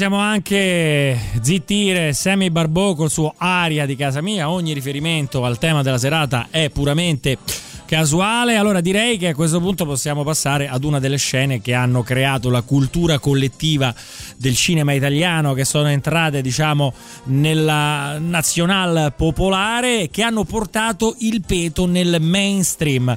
Possiamo 0.00 0.24
anche 0.24 1.14
zittire 1.42 2.14
Sammy 2.14 2.48
Barbò 2.48 2.94
col 2.94 3.10
suo 3.10 3.34
aria 3.36 3.84
di 3.84 3.96
casa 3.96 4.22
mia. 4.22 4.48
Ogni 4.48 4.72
riferimento 4.72 5.44
al 5.44 5.58
tema 5.58 5.82
della 5.82 5.98
serata 5.98 6.46
è 6.48 6.70
puramente 6.70 7.36
casuale. 7.84 8.56
Allora 8.56 8.80
direi 8.80 9.18
che 9.18 9.28
a 9.28 9.34
questo 9.34 9.60
punto 9.60 9.84
possiamo 9.84 10.24
passare 10.24 10.68
ad 10.68 10.84
una 10.84 11.00
delle 11.00 11.18
scene 11.18 11.60
che 11.60 11.74
hanno 11.74 12.02
creato 12.02 12.48
la 12.48 12.62
cultura 12.62 13.18
collettiva 13.18 13.94
del 14.38 14.56
cinema 14.56 14.94
italiano, 14.94 15.52
che 15.52 15.66
sono 15.66 15.88
entrate 15.88 16.40
diciamo 16.40 16.94
nella 17.24 18.16
nazional 18.18 19.12
popolare 19.14 20.04
e 20.04 20.10
che 20.10 20.22
hanno 20.22 20.44
portato 20.44 21.14
il 21.18 21.42
peto 21.46 21.84
nel 21.84 22.22
mainstream. 22.22 23.14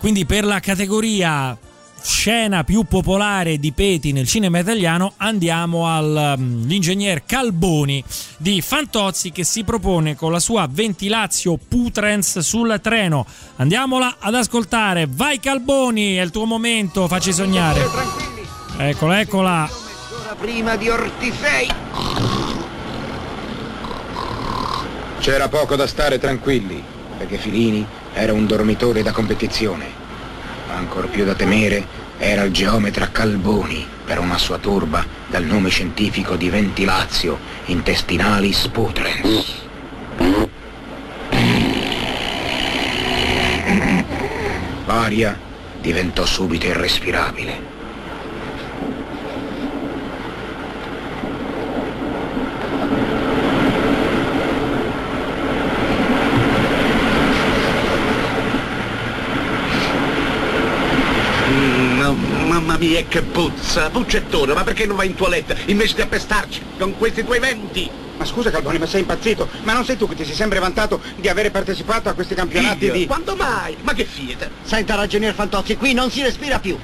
Quindi 0.00 0.26
per 0.26 0.44
la 0.44 0.58
categoria 0.58 1.56
scena 2.02 2.64
più 2.64 2.84
popolare 2.84 3.58
di 3.58 3.72
Peti 3.72 4.12
nel 4.12 4.26
cinema 4.26 4.58
italiano 4.58 5.14
andiamo 5.16 5.94
all'ingegner 5.94 7.24
Calboni 7.24 8.02
di 8.36 8.60
Fantozzi 8.60 9.30
che 9.30 9.44
si 9.44 9.64
propone 9.64 10.16
con 10.16 10.32
la 10.32 10.40
sua 10.40 10.68
ventilazio 10.70 11.56
Putrens 11.56 12.38
sul 12.38 12.78
treno 12.82 13.26
andiamola 13.56 14.16
ad 14.18 14.34
ascoltare 14.34 15.06
vai 15.08 15.40
Calboni 15.40 16.14
è 16.16 16.22
il 16.22 16.30
tuo 16.30 16.44
momento 16.44 17.08
facci 17.08 17.32
sognare 17.32 17.86
eccola 18.78 19.20
eccola 19.20 19.88
prima 20.40 20.76
di 20.76 20.88
Ortisei. 20.88 21.68
C'era 25.18 25.48
poco 25.48 25.76
da 25.76 25.86
stare 25.86 26.18
tranquilli, 26.18 26.82
perché 27.18 27.36
Filini 27.36 27.86
era 28.14 28.32
un 28.32 28.46
dormitore 28.46 29.02
da 29.02 29.12
competizione. 29.12 29.99
Ancor 30.74 31.08
più 31.08 31.24
da 31.24 31.34
temere 31.34 31.84
era 32.18 32.42
il 32.42 32.52
geometra 32.52 33.10
Calboni 33.10 33.86
per 34.04 34.18
una 34.18 34.38
sua 34.38 34.58
turba 34.58 35.04
dal 35.26 35.44
nome 35.44 35.68
scientifico 35.68 36.36
di 36.36 36.48
ventilazio 36.50 37.38
intestinalis 37.66 38.68
putrens. 38.68 39.58
L'aria 45.10 45.38
diventò 45.80 46.24
subito 46.24 46.66
irrespirabile. 46.66 47.78
Mm, 61.50 62.49
mamma 62.60 62.76
mia 62.76 63.02
che 63.08 63.22
puzza, 63.22 63.88
puccettone, 63.88 64.52
ma 64.52 64.62
perché 64.62 64.84
non 64.84 64.96
vai 64.96 65.06
in 65.06 65.14
toilette 65.14 65.56
invece 65.66 65.94
di 65.94 66.02
appestarci 66.02 66.60
con 66.78 66.96
questi 66.98 67.24
tuoi 67.24 67.38
venti? 67.38 67.90
Ma 68.18 68.24
scusa 68.26 68.50
Calboni, 68.50 68.76
ma 68.76 68.84
sei 68.84 69.00
impazzito? 69.00 69.48
Ma 69.62 69.72
non 69.72 69.84
sei 69.86 69.96
tu 69.96 70.06
che 70.06 70.14
ti 70.14 70.26
sei 70.26 70.34
sempre 70.34 70.58
vantato 70.58 71.00
di 71.16 71.28
avere 71.28 71.50
partecipato 71.50 72.10
a 72.10 72.12
questi 72.12 72.34
campionati 72.34 72.84
Io? 72.84 72.92
di... 72.92 73.06
Quando 73.06 73.34
mai? 73.34 73.76
Ma 73.80 73.94
che 73.94 74.04
fiete? 74.04 74.50
Senta, 74.62 74.94
ragionier 74.94 75.32
Fantozzi, 75.32 75.76
qui 75.76 75.94
non 75.94 76.10
si 76.10 76.22
respira 76.22 76.58
più. 76.58 76.78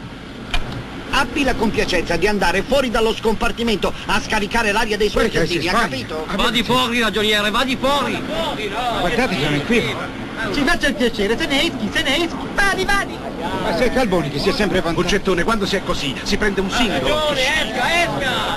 Abbi 1.17 1.45
la 1.45 1.55
compiacenza 1.55 2.17
di 2.17 2.27
andare 2.27 2.61
fuori 2.61 2.91
dallo 2.91 3.15
scompartimento 3.15 3.91
a 4.05 4.21
scaricare 4.21 4.71
l'aria 4.71 4.99
dei 4.99 5.09
suoi 5.09 5.25
intestini, 5.25 5.67
ha 5.67 5.73
capito? 5.73 6.27
Va 6.37 6.51
di 6.51 6.63
fuori, 6.63 7.01
ragioniere, 7.01 7.51
va 7.51 7.65
di 7.65 7.75
fuori! 7.81 8.23
Guardate, 9.01 9.35
sono 9.43 9.61
qui. 9.63 9.95
Ci 10.53 10.61
faccia 10.63 10.89
il 10.89 10.95
piacere, 10.95 11.35
te 11.35 11.47
ne 11.47 11.63
eschi, 11.63 11.89
te 11.89 12.03
ne 12.03 12.17
eschi. 12.17 12.37
Vadi, 12.55 12.85
vadi! 12.85 13.15
Ma 13.63 13.77
sei 13.79 13.91
Calboni 13.91 14.29
che 14.29 14.39
si 14.39 14.51
è 14.51 14.53
sempre 14.53 14.83
vantato. 14.83 15.03
Puccettone, 15.03 15.43
quando 15.43 15.65
si 15.65 15.77
è 15.77 15.83
così, 15.83 16.15
si 16.23 16.37
prende 16.37 16.61
un 16.61 16.71
singolo. 16.71 17.31
esca, 17.31 18.03
esca! 18.03 18.57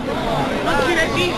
Non 0.63 0.75
si 0.85 0.93
resista! 0.93 1.37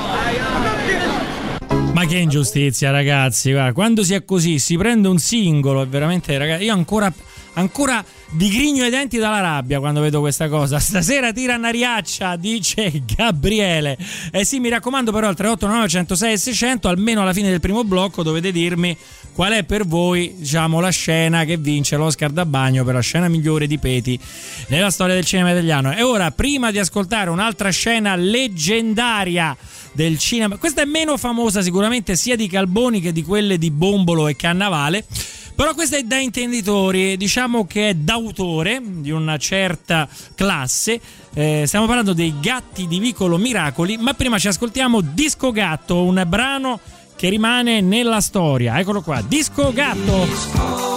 Non 0.58 0.76
si 0.88 0.92
resista! 0.92 1.92
Ma 1.94 2.06
che 2.06 2.18
ingiustizia, 2.18 2.90
ragazzi. 2.90 3.52
Guarda, 3.52 3.74
quando 3.74 4.04
si 4.04 4.16
è 4.16 4.26
così, 4.26 4.58
si 4.58 4.76
prende 4.76 5.08
un 5.08 5.20
singolo. 5.20 5.84
È 5.84 5.88
veramente, 5.88 6.36
ragazzi, 6.36 6.64
io 6.64 6.74
ancora, 6.74 7.14
ancora 7.54 8.04
digrigno 8.32 8.86
i 8.86 8.90
denti 8.90 9.18
dalla 9.18 9.42
rabbia 9.42 9.80
quando 9.80 10.02
vedo 10.02 10.20
questa 10.20 10.48
cosa. 10.48 10.80
Stasera 10.80 11.32
tira 11.32 11.56
una 11.56 11.70
riaccia, 11.70 12.36
dice 12.36 13.04
Gabriele. 13.06 13.98
Eh 14.32 14.46
sì, 14.46 14.60
mi 14.60 14.70
raccomando, 14.70 15.12
però, 15.12 15.28
al 15.28 15.36
389 15.36 15.90
106 15.90 16.34
e 16.34 16.38
600, 16.38 16.88
almeno 16.88 17.22
alla 17.22 17.34
fine 17.34 17.50
del 17.50 17.60
primo 17.60 17.84
blocco, 17.84 18.24
dovete 18.24 18.52
dirmi 18.52 18.96
qual 19.34 19.54
è 19.54 19.64
per 19.64 19.86
voi, 19.86 20.34
diciamo, 20.38 20.80
la 20.80 20.90
scena 20.90 21.44
che 21.46 21.58
vince 21.58 21.96
l'Oscar 21.96 22.32
da 22.32 22.46
bagno 22.46 22.84
per 22.84 22.96
la 22.96 23.02
scena 23.02 23.28
migliore 23.28 23.68
di 23.68 23.78
Peti 23.78 24.20
nella 24.68 24.90
storia 24.90 25.16
del 25.16 25.26
cinema 25.26 25.52
italiano. 25.52 25.94
E 25.94 26.02
ora, 26.02 26.32
prima 26.32 26.72
di 26.72 26.80
ascoltare 26.80 27.30
un'altra 27.30 27.70
scena 27.70 28.16
leggendaria 28.16 29.56
del 29.94 30.18
cinema, 30.18 30.58
questa 30.58 30.82
è 30.82 30.86
meno 30.86 31.18
famosa 31.18 31.62
sicuramente 31.62 32.16
sia 32.16 32.36
di 32.36 32.48
Calboni 32.48 33.02
che 33.02 33.12
di 33.12 33.24
quelle 33.24 33.58
di 33.58 33.72
Bombolo 33.72 34.28
e 34.28 34.36
Cannavale. 34.36 35.06
Però 35.56 35.74
questa 35.74 35.98
è 35.98 36.04
da 36.04 36.18
intenditori, 36.18 37.18
diciamo 37.18 37.66
che 37.66 37.90
è 37.90 37.94
d'autore 37.94 38.82
di 38.82 39.12
una 39.12 39.38
certa 39.38 40.08
classe. 40.36 41.00
Eh, 41.34 41.64
stiamo 41.66 41.86
parlando 41.86 42.14
dei 42.14 42.34
gatti 42.40 42.88
di 42.88 43.00
Vicolo 43.00 43.38
Miracoli, 43.38 43.98
ma 43.98 44.14
prima 44.14 44.40
ci 44.40 44.48
ascoltiamo 44.48 45.02
Disco 45.02 45.52
Gatto, 45.52 46.04
un 46.04 46.24
brano 46.28 46.80
che 47.16 47.30
rimane 47.30 47.82
nella 47.82 48.22
storia. 48.22 48.80
Eccolo 48.80 49.02
qua, 49.02 49.22
Disco 49.26 49.72
Gatto. 49.72 50.90
E 50.90 50.91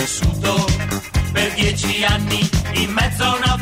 vissuto 0.00 0.64
per 1.30 1.52
dieci 1.52 2.02
anni 2.04 2.48
in 2.74 2.90
mezzo 2.90 3.22
a 3.22 3.36
una 3.36 3.60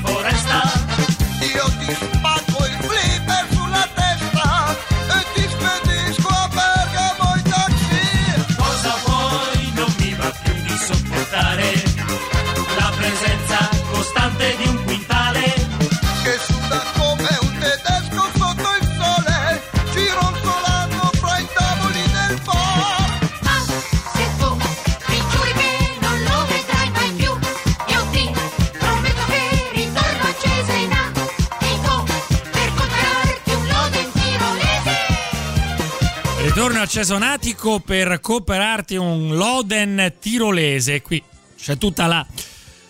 Cesonatico 36.98 37.78
per 37.78 38.18
cooperarti 38.20 38.96
un 38.96 39.36
Loden 39.36 40.14
tirolese. 40.18 41.00
Qui 41.00 41.22
c'è 41.56 41.78
tutta 41.78 42.06
la 42.08 42.26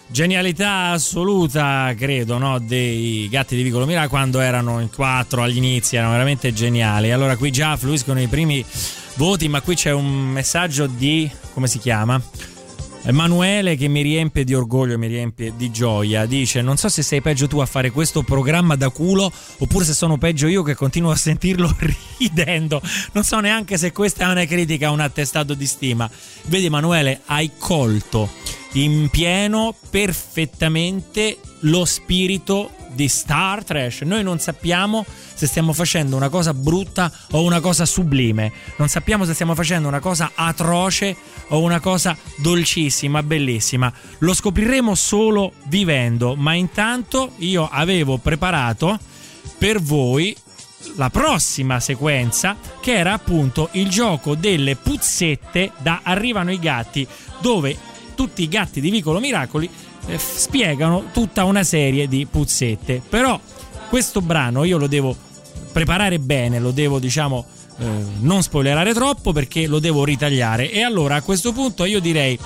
genialità 0.06 0.92
assoluta, 0.92 1.92
credo, 1.94 2.38
no? 2.38 2.58
dei 2.58 3.28
gatti 3.28 3.54
di 3.54 3.62
Vicolo 3.62 3.84
Mira 3.84 4.08
quando 4.08 4.40
erano 4.40 4.80
in 4.80 4.88
quattro 4.88 5.42
agli 5.42 5.58
inizi, 5.58 5.96
erano 5.96 6.12
veramente 6.12 6.54
geniali. 6.54 7.12
Allora 7.12 7.36
qui 7.36 7.50
già 7.50 7.76
fluiscono 7.76 8.18
i 8.18 8.28
primi 8.28 8.64
voti, 9.16 9.46
ma 9.46 9.60
qui 9.60 9.74
c'è 9.74 9.92
un 9.92 10.08
messaggio 10.30 10.86
di 10.86 11.30
come 11.52 11.66
si 11.66 11.78
chiama? 11.78 12.18
Emanuele 13.02 13.76
che 13.76 13.88
mi 13.88 14.02
riempie 14.02 14.44
di 14.44 14.54
orgoglio, 14.54 14.98
mi 14.98 15.06
riempie 15.06 15.52
di 15.56 15.70
gioia, 15.70 16.26
dice 16.26 16.60
non 16.60 16.76
so 16.76 16.88
se 16.88 17.02
sei 17.02 17.22
peggio 17.22 17.46
tu 17.46 17.58
a 17.58 17.66
fare 17.66 17.90
questo 17.90 18.22
programma 18.22 18.76
da 18.76 18.90
culo 18.90 19.32
oppure 19.58 19.84
se 19.84 19.94
sono 19.94 20.18
peggio 20.18 20.46
io 20.46 20.62
che 20.62 20.74
continuo 20.74 21.10
a 21.10 21.16
sentirlo 21.16 21.74
ridendo, 22.18 22.82
non 23.12 23.24
so 23.24 23.40
neanche 23.40 23.78
se 23.78 23.92
questa 23.92 24.28
è 24.28 24.30
una 24.30 24.44
critica 24.44 24.90
o 24.90 24.92
un 24.92 25.00
attestato 25.00 25.54
di 25.54 25.66
stima. 25.66 26.10
Vedi 26.46 26.66
Emanuele, 26.66 27.20
hai 27.26 27.52
colto 27.56 28.28
in 28.72 29.08
pieno 29.10 29.74
perfettamente 29.90 31.38
lo 31.60 31.84
spirito 31.84 32.70
di 32.92 33.08
Star 33.08 33.64
Trash. 33.64 34.02
Noi 34.02 34.22
non 34.22 34.38
sappiamo 34.38 35.04
se 35.34 35.46
stiamo 35.46 35.72
facendo 35.72 36.16
una 36.16 36.28
cosa 36.28 36.54
brutta 36.54 37.10
o 37.32 37.42
una 37.42 37.60
cosa 37.60 37.86
sublime. 37.86 38.52
Non 38.76 38.88
sappiamo 38.88 39.24
se 39.24 39.34
stiamo 39.34 39.54
facendo 39.54 39.88
una 39.88 40.00
cosa 40.00 40.32
atroce 40.34 41.16
o 41.48 41.60
una 41.60 41.80
cosa 41.80 42.16
dolcissima, 42.38 43.22
bellissima. 43.22 43.92
Lo 44.18 44.34
scopriremo 44.34 44.94
solo 44.94 45.52
vivendo, 45.64 46.34
ma 46.34 46.54
intanto 46.54 47.32
io 47.38 47.68
avevo 47.70 48.18
preparato 48.18 48.98
per 49.58 49.80
voi 49.80 50.36
la 50.96 51.10
prossima 51.10 51.80
sequenza 51.80 52.56
che 52.80 52.94
era 52.94 53.12
appunto 53.12 53.68
il 53.72 53.88
gioco 53.88 54.34
delle 54.34 54.76
puzzette 54.76 55.72
da 55.78 56.00
Arrivano 56.02 56.52
i 56.52 56.58
gatti 56.58 57.06
dove 57.40 57.76
tutti 58.14 58.42
i 58.42 58.48
gatti 58.48 58.80
di 58.80 58.90
Vicolo 58.90 59.20
Miracoli 59.20 59.70
eh, 60.08 60.18
spiegano 60.18 61.04
tutta 61.12 61.44
una 61.44 61.62
serie 61.62 62.08
di 62.08 62.26
puzzette. 62.26 63.00
Però 63.08 63.38
questo 63.88 64.20
brano 64.20 64.64
io 64.64 64.78
lo 64.78 64.86
devo 64.86 65.16
preparare 65.72 66.18
bene, 66.18 66.58
lo 66.58 66.70
devo 66.70 66.98
diciamo 66.98 67.46
eh, 67.78 67.86
non 68.20 68.42
spoilerare 68.42 68.92
troppo 68.92 69.32
perché 69.32 69.66
lo 69.66 69.78
devo 69.78 70.04
ritagliare. 70.04 70.70
E 70.70 70.82
allora 70.82 71.16
a 71.16 71.22
questo 71.22 71.52
punto 71.52 71.84
io 71.84 72.00
direi 72.00 72.38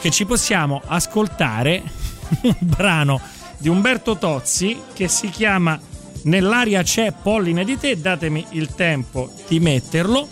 che 0.00 0.10
ci 0.10 0.24
possiamo 0.24 0.82
ascoltare 0.84 1.82
un 2.42 2.56
brano 2.58 3.20
di 3.58 3.68
Umberto 3.68 4.16
Tozzi 4.16 4.76
che 4.92 5.06
si 5.06 5.30
chiama 5.30 5.78
Nell'aria 6.24 6.82
c'è 6.82 7.12
polline 7.12 7.64
di 7.64 7.76
te, 7.76 8.00
datemi 8.00 8.46
il 8.50 8.68
tempo 8.74 9.32
di 9.48 9.58
metterlo 9.58 10.28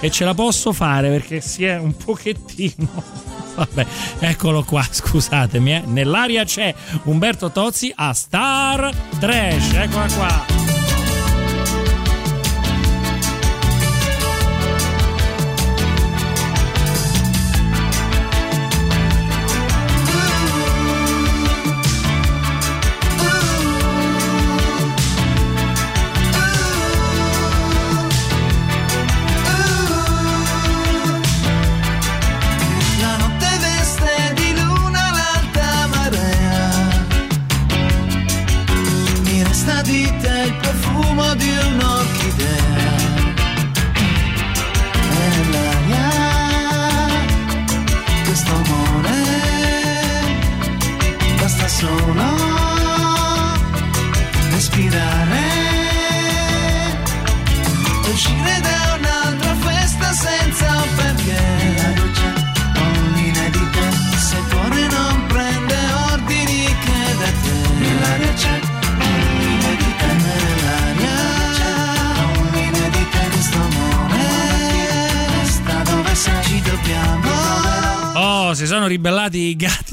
e 0.00 0.10
ce 0.10 0.24
la 0.24 0.32
posso 0.32 0.72
fare 0.72 1.10
perché 1.10 1.40
si 1.40 1.64
è 1.64 1.76
un 1.76 1.94
pochettino 1.96 3.02
Vabbè, 3.58 3.86
eccolo 4.20 4.62
qua, 4.62 4.86
scusatemi. 4.88 5.74
Eh. 5.74 5.82
Nell'aria 5.86 6.44
c'è 6.44 6.72
Umberto 7.04 7.50
Tozzi 7.50 7.92
a 7.94 8.12
Star 8.12 8.90
Trash. 9.18 9.72
Eccola 9.74 10.06
qua. 10.14 10.57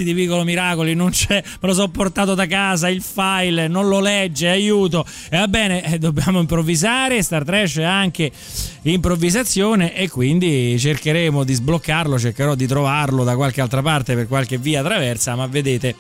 Di 0.05 0.13
Piccolo 0.13 0.43
Miracoli, 0.43 0.93
non 0.93 1.09
c'è, 1.09 1.43
me 1.43 1.67
lo 1.67 1.73
so 1.73 1.87
portato 1.89 2.33
da 2.33 2.45
casa, 2.47 2.87
il 2.89 3.01
file 3.01 3.67
non 3.67 3.87
lo 3.87 3.99
legge, 3.99 4.47
aiuto. 4.47 5.05
E 5.29 5.37
va 5.37 5.47
bene, 5.47 5.83
eh, 5.83 5.97
dobbiamo 5.97 6.39
improvvisare, 6.39 7.21
Star 7.21 7.43
Trash 7.43 7.79
è 7.79 7.83
anche 7.83 8.31
improvvisazione 8.83 9.95
e 9.95 10.09
quindi 10.09 10.77
cercheremo 10.79 11.43
di 11.43 11.53
sbloccarlo, 11.53 12.17
cercherò 12.17 12.55
di 12.55 12.67
trovarlo 12.67 13.23
da 13.23 13.35
qualche 13.35 13.61
altra 13.61 13.81
parte 13.81 14.15
per 14.15 14.27
qualche 14.27 14.57
via 14.57 14.81
traversa, 14.83 15.35
ma 15.35 15.47
vedete 15.47 15.95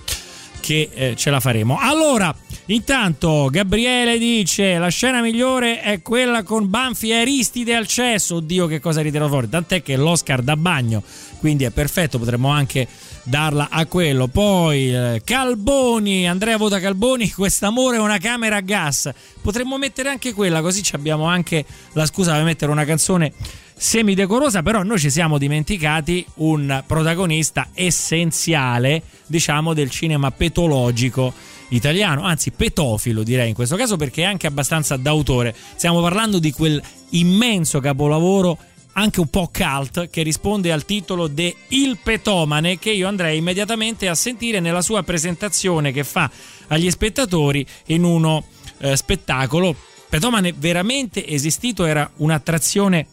che 0.65 0.89
eh, 0.91 1.15
ce 1.15 1.29
la 1.29 1.39
faremo. 1.39 1.77
Allora, 1.79 2.35
intanto 2.67 3.49
Gabriele 3.51 4.17
dice 4.17 4.79
la 4.79 4.87
scena 4.87 5.21
migliore 5.21 5.79
è 5.79 6.01
quella 6.01 6.41
con 6.41 6.67
Banfi 6.67 7.11
e 7.11 7.19
Aristide 7.19 7.75
al 7.75 7.85
cesso. 7.85 8.37
Oddio, 8.37 8.65
che 8.65 8.79
cosa 8.79 9.01
ritirò 9.01 9.27
fuori. 9.27 9.47
Tant'è 9.47 9.83
che 9.83 9.95
l'Oscar 9.95 10.41
da 10.41 10.57
bagno, 10.57 11.03
quindi 11.37 11.65
è 11.65 11.69
perfetto, 11.69 12.17
potremmo 12.17 12.49
anche 12.49 12.87
darla 13.25 13.67
a 13.69 13.85
quello. 13.85 14.27
Poi 14.27 14.93
eh, 14.93 15.21
Calboni, 15.23 16.27
Andrea 16.29 16.57
vota 16.57 16.79
Calboni, 16.79 17.29
quest'amore 17.31 17.97
è 17.97 17.99
una 17.99 18.17
camera 18.19 18.57
a 18.57 18.61
gas. 18.61 19.09
Potremmo 19.41 19.77
mettere 19.77 20.09
anche 20.09 20.33
quella, 20.33 20.61
così 20.61 20.81
abbiamo 20.93 21.25
anche 21.25 21.65
la 21.93 22.05
scusa 22.05 22.33
per 22.33 22.43
mettere 22.43 22.71
una 22.71 22.85
canzone 22.85 23.33
semidecorosa, 23.77 24.63
però 24.63 24.83
noi 24.83 24.99
ci 24.99 25.09
siamo 25.09 25.37
dimenticati 25.37 26.25
un 26.35 26.83
protagonista 26.85 27.69
essenziale, 27.73 29.01
diciamo, 29.25 29.73
del 29.73 29.89
cinema 29.89 30.31
petologico 30.31 31.33
italiano, 31.69 32.23
anzi 32.23 32.51
petofilo 32.51 33.23
direi 33.23 33.49
in 33.49 33.55
questo 33.55 33.75
caso 33.75 33.97
perché 33.97 34.21
è 34.21 34.25
anche 34.25 34.47
abbastanza 34.47 34.95
d'autore. 34.97 35.53
Stiamo 35.75 36.01
parlando 36.01 36.39
di 36.39 36.51
quel 36.51 36.81
immenso 37.09 37.79
capolavoro 37.79 38.57
anche 38.97 39.19
un 39.19 39.27
po' 39.27 39.49
cult 39.51 40.09
che 40.09 40.23
risponde 40.23 40.71
al 40.71 40.85
titolo 40.85 41.27
de 41.27 41.55
Il 41.69 41.97
Petomane 42.01 42.79
che 42.79 42.91
io 42.91 43.07
andrei 43.07 43.37
immediatamente 43.37 44.07
a 44.07 44.15
sentire 44.15 44.59
nella 44.59 44.81
sua 44.81 45.03
presentazione 45.03 45.91
che 45.91 46.03
fa 46.03 46.29
agli 46.67 46.89
spettatori 46.89 47.65
in 47.87 48.03
uno 48.03 48.45
eh, 48.79 48.95
spettacolo. 48.95 49.75
Petomane 50.07 50.53
veramente 50.55 51.27
esistito, 51.27 51.85
era 51.85 52.09
un'attrazione 52.17 53.07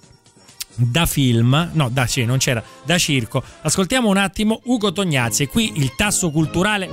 da 0.74 1.04
film, 1.06 1.70
no, 1.72 1.88
da 1.90 2.06
sì, 2.06 2.24
non 2.24 2.38
c'era, 2.38 2.62
da 2.84 2.96
circo. 2.96 3.42
Ascoltiamo 3.62 4.08
un 4.08 4.16
attimo 4.16 4.60
Ugo 4.64 4.92
Tognazzi 4.92 5.42
e 5.42 5.48
qui 5.48 5.72
il 5.76 5.94
tasso 5.96 6.30
culturale 6.30 6.88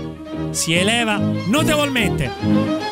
si 0.51 0.73
eleva 0.73 1.17
notevolmente. 1.17 2.89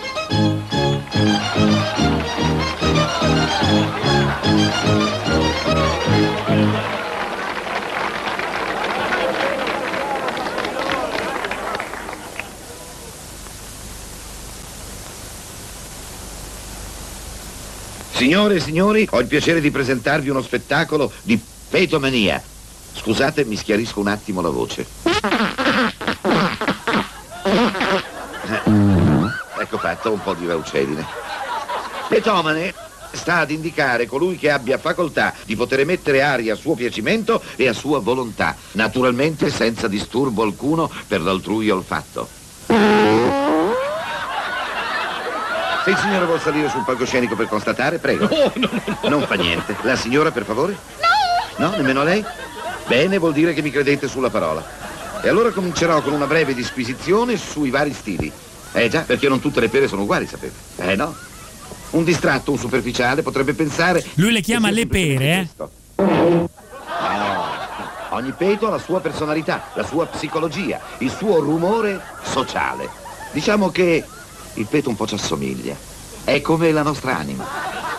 Signore 18.18 18.56
e 18.56 18.60
signori, 18.60 19.08
ho 19.12 19.20
il 19.20 19.28
piacere 19.28 19.62
di 19.62 19.70
presentarvi 19.70 20.30
uno 20.30 20.42
spettacolo 20.42 21.12
di 21.22 21.40
petomania. 21.70 22.42
Scusate, 22.96 23.46
mi 23.46 23.56
schiarisco 23.56 24.00
un 24.00 24.08
attimo 24.08 24.42
la 24.42 24.50
voce. 24.50 24.88
Eh, 28.48 28.72
Ecco 29.60 29.78
fatto 29.78 30.12
un 30.12 30.24
po' 30.24 30.34
di 30.34 30.48
raucedine. 30.48 31.06
Petomane 32.10 32.74
sta 33.12 33.38
ad 33.38 33.52
indicare 33.52 34.08
colui 34.08 34.36
che 34.36 34.50
abbia 34.50 34.80
facoltà 34.80 35.32
di 35.46 35.56
poter 35.56 35.86
mettere 35.86 36.24
aria 36.24 36.54
a 36.54 36.58
suo 36.58 36.74
piacimento 36.74 37.44
e 37.56 37.68
a 37.68 37.74
sua 37.74 38.00
volontà, 38.00 38.56
naturalmente 38.72 39.52
senza 39.52 39.88
disturbo 39.88 40.42
alcuno 40.42 40.90
per 41.08 41.22
l'altrui 41.22 41.70
olfatto. 41.70 42.37
Se 45.88 45.94
il 45.94 46.00
signore 46.00 46.26
vuol 46.26 46.42
salire 46.42 46.68
sul 46.68 46.84
palcoscenico 46.84 47.38
per 47.38 47.48
constatare, 47.48 47.98
prego. 47.98 48.28
Non 49.08 49.22
fa 49.26 49.36
niente. 49.36 49.74
La 49.84 49.96
signora, 49.96 50.32
per 50.32 50.44
favore? 50.44 50.76
No! 51.56 51.70
No, 51.70 51.78
nemmeno 51.78 52.04
lei? 52.04 52.22
Bene, 52.88 53.18
vuol 53.18 53.32
dire 53.32 53.54
che 53.54 53.62
mi 53.62 53.72
credete 53.72 54.10
sulla 54.10 54.30
parola. 54.30 54.62
E 55.22 55.30
allora 55.30 55.50
comincerò 55.52 56.02
con 56.02 56.12
una 56.12 56.26
breve 56.26 56.54
disquisizione 56.54 57.38
sui 57.38 57.70
vari 57.70 57.94
stili. 57.94 58.30
Eh 58.74 58.90
già, 58.90 59.04
perché 59.04 59.30
non 59.30 59.40
tutte 59.40 59.62
le 59.62 59.70
pere 59.70 59.88
sono 59.88 60.02
uguali, 60.02 60.28
sapete? 60.28 60.56
Eh 60.76 60.98
no? 60.98 61.16
Un 61.92 62.04
distratto, 62.04 62.52
un 62.52 62.58
superficiale 62.58 63.22
potrebbe 63.22 63.54
pensare... 63.54 64.04
Lui 64.16 64.34
le 64.34 64.42
chiama 64.42 64.70
le 64.70 64.88
pere, 64.88 65.26
eh? 65.40 65.48
Oh, 66.04 66.50
Ogni 68.10 68.34
peto 68.34 68.68
ha 68.68 68.72
la 68.72 68.78
sua 68.78 69.00
personalità, 69.00 69.70
la 69.74 69.86
sua 69.86 70.06
psicologia, 70.08 70.82
il 70.98 71.12
suo 71.12 71.40
rumore 71.40 72.02
sociale. 72.24 72.90
Diciamo 73.32 73.70
che 73.70 74.04
il 74.58 74.66
peto 74.66 74.90
un 74.90 74.96
po' 74.96 75.08
ci 75.08 75.16
assomiglia. 75.16 75.76
È 76.24 76.42
come 76.42 76.72
la 76.72 76.82
nostra 76.82 77.16
anima. 77.16 77.46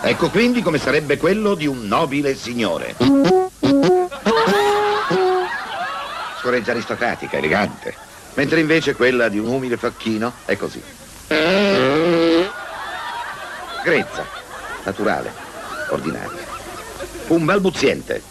Ecco 0.01 0.29
quindi 0.29 0.61
come 0.61 0.77
sarebbe 0.77 1.17
quello 1.17 1.55
di 1.55 1.65
un 1.67 1.87
nobile 1.87 2.35
signore. 2.35 2.95
Scorreggia 6.39 6.71
aristocratica, 6.71 7.37
elegante. 7.37 7.95
Mentre 8.35 8.59
invece 8.59 8.95
quella 8.95 9.27
di 9.27 9.39
un 9.39 9.47
umile 9.47 9.77
facchino 9.77 10.31
è 10.45 10.55
così. 10.55 10.81
Grezza, 13.83 14.25
naturale, 14.83 15.33
ordinaria. 15.89 16.47
Un 17.27 17.45
balbuziente. 17.45 18.21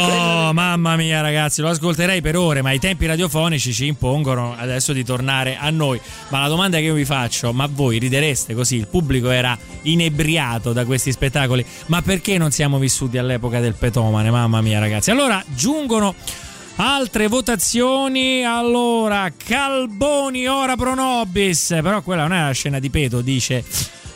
Oh, 0.00 0.52
mamma 0.52 0.96
mia, 0.96 1.20
ragazzi, 1.20 1.60
lo 1.60 1.68
ascolterei 1.68 2.20
per 2.20 2.36
ore, 2.36 2.62
ma 2.62 2.72
i 2.72 2.78
tempi 2.78 3.06
radiofonici 3.06 3.72
ci 3.72 3.86
impongono 3.86 4.54
adesso 4.56 4.92
di 4.92 5.04
tornare 5.04 5.56
a 5.58 5.70
noi. 5.70 6.00
Ma 6.28 6.40
la 6.40 6.48
domanda 6.48 6.78
che 6.78 6.84
io 6.84 6.94
vi 6.94 7.04
faccio, 7.04 7.52
ma 7.52 7.68
voi 7.70 7.98
ridereste 7.98 8.54
così? 8.54 8.76
Il 8.76 8.86
pubblico 8.86 9.30
era 9.30 9.56
inebriato 9.82 10.72
da 10.72 10.84
questi 10.84 11.12
spettacoli, 11.12 11.64
ma 11.86 12.00
perché 12.02 12.38
non 12.38 12.50
siamo 12.50 12.78
vissuti 12.78 13.18
all'epoca 13.18 13.60
del 13.60 13.74
petomane? 13.74 14.30
Mamma 14.30 14.60
mia, 14.60 14.78
ragazzi. 14.78 15.10
Allora, 15.10 15.42
giungono 15.48 16.14
altre 16.76 17.26
votazioni. 17.26 18.44
Allora, 18.44 19.30
Calboni 19.36 20.46
ora 20.46 20.76
pro 20.76 20.94
nobis, 20.94 21.76
però 21.82 22.02
quella 22.02 22.22
non 22.26 22.36
è 22.36 22.42
la 22.42 22.52
scena 22.52 22.78
di 22.78 22.90
Peto, 22.90 23.20
dice 23.20 23.64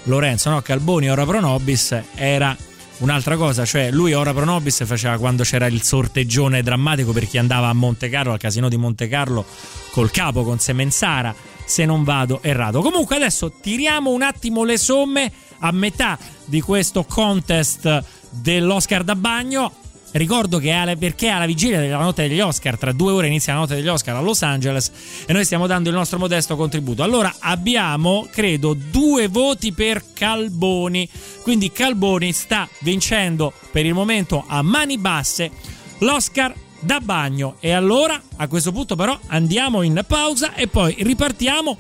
Lorenzo, 0.05 0.51
no? 0.51 0.61
Calboni 0.63 1.11
ora 1.11 1.25
pro 1.25 1.41
nobis 1.41 1.97
era 2.15 2.57
un'altra 3.03 3.37
cosa, 3.37 3.65
cioè 3.65 3.91
lui 3.91 4.13
ora 4.13 4.33
pro 4.33 4.45
nobis 4.45 4.85
faceva 4.87 5.19
quando 5.19 5.43
c'era 5.43 5.67
il 5.67 5.83
sorteggione 5.83 6.63
drammatico 6.63 7.13
per 7.13 7.27
chi 7.27 7.37
andava 7.37 7.69
a 7.69 7.73
Monte 7.73 8.09
Carlo, 8.09 8.33
al 8.33 8.39
casino 8.39 8.69
di 8.69 8.77
Monte 8.77 9.09
Carlo 9.09 9.45
col 9.91 10.11
capo 10.11 10.45
con 10.45 10.59
Semenzara, 10.59 11.35
se 11.65 11.85
non 11.85 12.05
vado 12.05 12.41
errato. 12.43 12.81
Comunque 12.81 13.17
adesso 13.17 13.51
tiriamo 13.61 14.11
un 14.11 14.23
attimo 14.23 14.65
le 14.65 14.79
somme 14.79 15.31
a 15.59 15.73
metà 15.73 16.17
di 16.45 16.61
questo 16.61 17.05
contest 17.05 18.05
dell'Oscar 18.31 19.03
da 19.05 19.17
bagno. 19.17 19.73
Ricordo 20.13 20.59
che 20.59 20.71
alla, 20.73 20.95
perché 20.95 21.29
alla 21.29 21.47
vigilia 21.47 21.81
della 21.81 21.97
notte 21.97 22.29
degli 22.29 22.41
Oscar, 22.41 22.77
tra 22.77 22.93
due 22.93 23.13
ore 23.13 23.29
inizia 23.29 23.55
la 23.55 23.61
notte 23.61 23.77
degli 23.77 23.89
Oscar 23.89 24.17
a 24.17 24.21
Los 24.21 24.43
Angeles 24.43 24.93
e 25.27 25.33
noi 25.33 25.45
stiamo 25.45 25.67
dando 25.67 25.89
il 25.89 25.95
nostro 25.95 26.19
modesto 26.19 26.55
contributo. 26.55 27.03
Allora 27.03 27.35
abbiamo, 27.39 28.29
credo, 28.31 28.75
due 28.75 29.29
voti 29.29 29.73
per 29.73 30.05
Calboni. 30.13 31.09
Quindi 31.43 31.73
Calboni 31.73 32.33
sta 32.33 32.69
vincendo 32.81 33.55
per 33.71 33.87
il 33.87 33.95
momento 33.95 34.45
a 34.47 34.61
mani 34.61 34.99
basse 34.99 35.51
l'Oscar 35.99 36.53
da 36.81 37.01
bagno. 37.01 37.57
E 37.61 37.73
allora 37.73 38.21
a 38.37 38.49
questo 38.49 38.71
punto 38.71 38.97
però 38.97 39.19
andiamo 39.29 39.81
in 39.81 40.05
pausa 40.07 40.55
e 40.55 40.69
poi 40.69 40.95
ripartiamo 40.99 41.77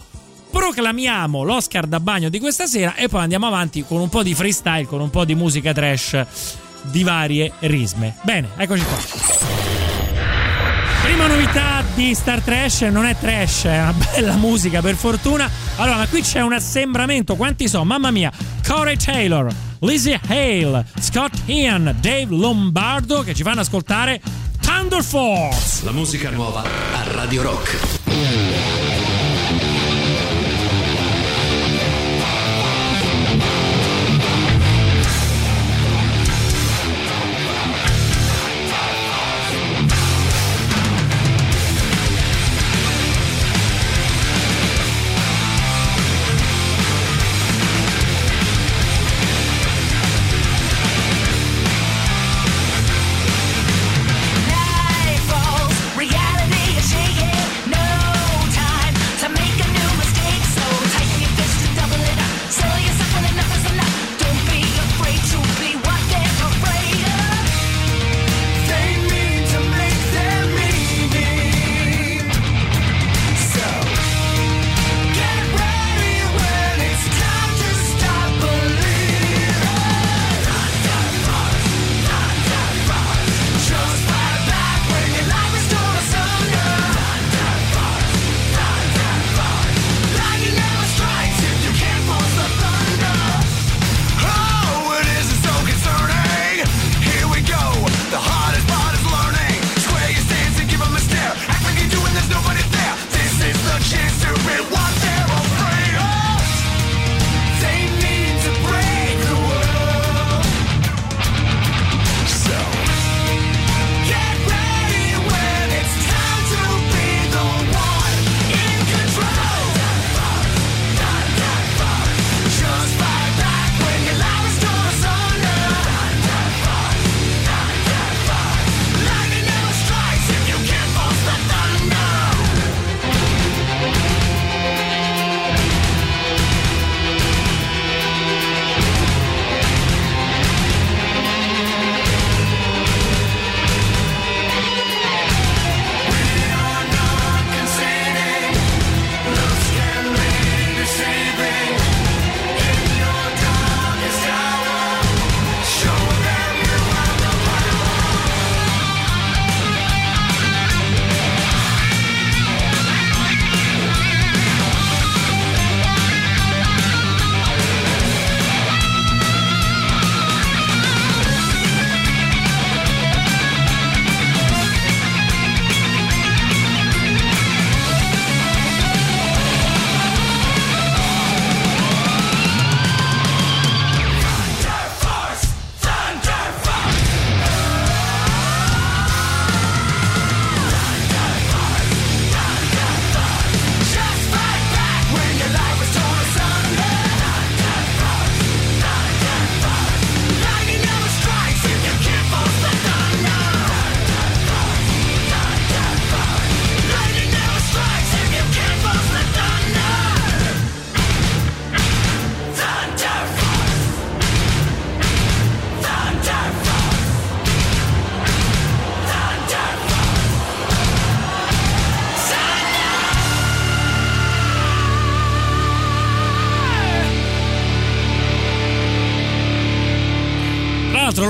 proclamiamo 0.51 1.43
l'Oscar 1.43 1.87
da 1.87 1.99
bagno 1.99 2.29
di 2.29 2.39
questa 2.39 2.67
sera 2.67 2.95
e 2.95 3.09
poi 3.09 3.23
andiamo 3.23 3.47
avanti 3.47 3.85
con 3.85 4.01
un 4.01 4.09
po' 4.09 4.23
di 4.23 4.35
freestyle, 4.35 4.87
con 4.87 5.01
un 5.01 5.11
po' 5.11 5.25
di 5.25 5.35
musica 5.35 5.73
trash 5.73 6.61
di 6.83 7.03
varie 7.03 7.53
risme. 7.61 8.15
Bene, 8.23 8.49
eccoci 8.57 8.83
qua. 8.85 8.97
Prima 11.03 11.27
novità 11.27 11.83
di 11.95 12.15
Star 12.15 12.41
Trash, 12.41 12.83
non 12.83 13.05
è 13.05 13.17
trash, 13.19 13.65
è 13.65 13.81
una 13.81 13.93
bella 13.93 14.35
musica 14.35 14.81
per 14.81 14.95
fortuna. 14.95 15.51
Allora, 15.77 15.99
ma 15.99 16.07
qui 16.07 16.23
c'è 16.23 16.41
un 16.41 16.53
assembramento, 16.53 17.37
quanti 17.37 17.69
sono? 17.69 17.85
Mamma 17.85 18.11
mia, 18.11 18.33
Corey 18.67 18.97
Taylor, 18.97 19.53
Lizzie 19.81 20.21
Hale, 20.29 20.87
Scott 21.01 21.35
Ian, 21.47 21.97
Dave 22.01 22.29
Lombardo 22.29 23.23
che 23.23 23.35
ci 23.35 23.43
fanno 23.43 23.61
ascoltare 23.61 24.21
Thunder 24.61 25.03
Force. 25.03 25.85
La 25.85 25.93
musica 25.93 26.31
nuova 26.31 26.63
a 26.63 27.13
Radio 27.13 27.43
Rock. 27.43 28.72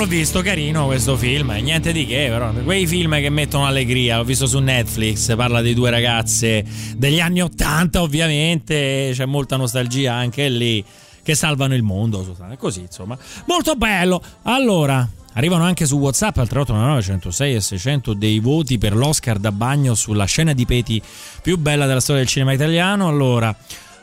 L'ho 0.03 0.09
visto, 0.09 0.43
carino 0.43 0.87
questo 0.87 1.17
film, 1.17 1.51
niente 1.63 1.93
di 1.93 2.07
che, 2.07 2.27
però 2.29 2.51
quei 2.65 2.89
film 2.89 3.21
che 3.21 3.31
mettono 3.31 3.67
allegria, 3.67 4.17
l'ho 4.17 4.25
visto 4.25 4.47
su 4.47 4.59
Netflix, 4.59 5.37
parla 5.37 5.63
di 5.63 5.75
due 5.75 5.91
ragazze 5.91 6.65
degli 6.97 7.21
anni 7.21 7.41
80 7.41 8.03
ovviamente, 8.03 9.13
c'è 9.13 9.27
molta 9.27 9.57
nostalgia 9.57 10.15
anche 10.15 10.49
lì, 10.49 10.85
che 11.23 11.37
salvano 11.37 11.77
il 11.77 11.85
mondo, 11.85 12.37
così 12.59 12.81
insomma. 12.81 13.17
Molto 13.47 13.75
bello. 13.77 14.21
Allora, 14.43 15.09
Arrivano 15.35 15.65
anche 15.65 15.87
su 15.87 15.97
WhatsApp 15.97 16.37
al 16.37 16.47
3899 16.47 17.03
106 17.03 17.55
e 17.55 17.61
600 17.63 18.13
dei 18.13 18.39
voti 18.39 18.77
per 18.77 18.95
l'Oscar 18.95 19.39
da 19.39 19.51
bagno 19.51 19.95
sulla 19.95 20.27
scena 20.27 20.53
di 20.53 20.67
Peti 20.67 21.01
più 21.41 21.57
bella 21.57 21.87
della 21.87 22.01
storia 22.01 22.21
del 22.21 22.31
cinema 22.31 22.53
italiano. 22.53 23.09
Allora, 23.09 23.57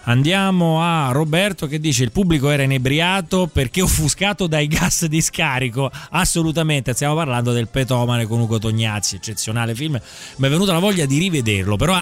Andiamo 0.04 0.82
a 0.82 1.12
Roberto 1.12 1.68
che 1.68 1.80
dice 1.80 2.04
il 2.04 2.12
pubblico 2.12 2.50
era 2.50 2.64
inebriato 2.64 3.50
perché 3.52 3.82
offuscato 3.82 4.48
dai 4.48 4.68
gas 4.68 5.06
di 5.06 5.22
scarico. 5.22 5.92
Assolutamente, 6.12 6.94
stiamo 6.94 7.16
parlando 7.16 7.52
del 7.52 7.68
Petomane 7.68 8.26
con 8.26 8.40
Ugo 8.40 8.60
Tognazzi, 8.60 9.16
eccezionale 9.16 9.76
film. 9.76 10.00
Mi 10.38 10.48
è 10.48 10.50
venuta 10.50 10.72
la 10.72 10.80
voglia 10.80 11.06
di 11.06 11.18
rivederlo, 11.18 11.76
però 11.76 12.02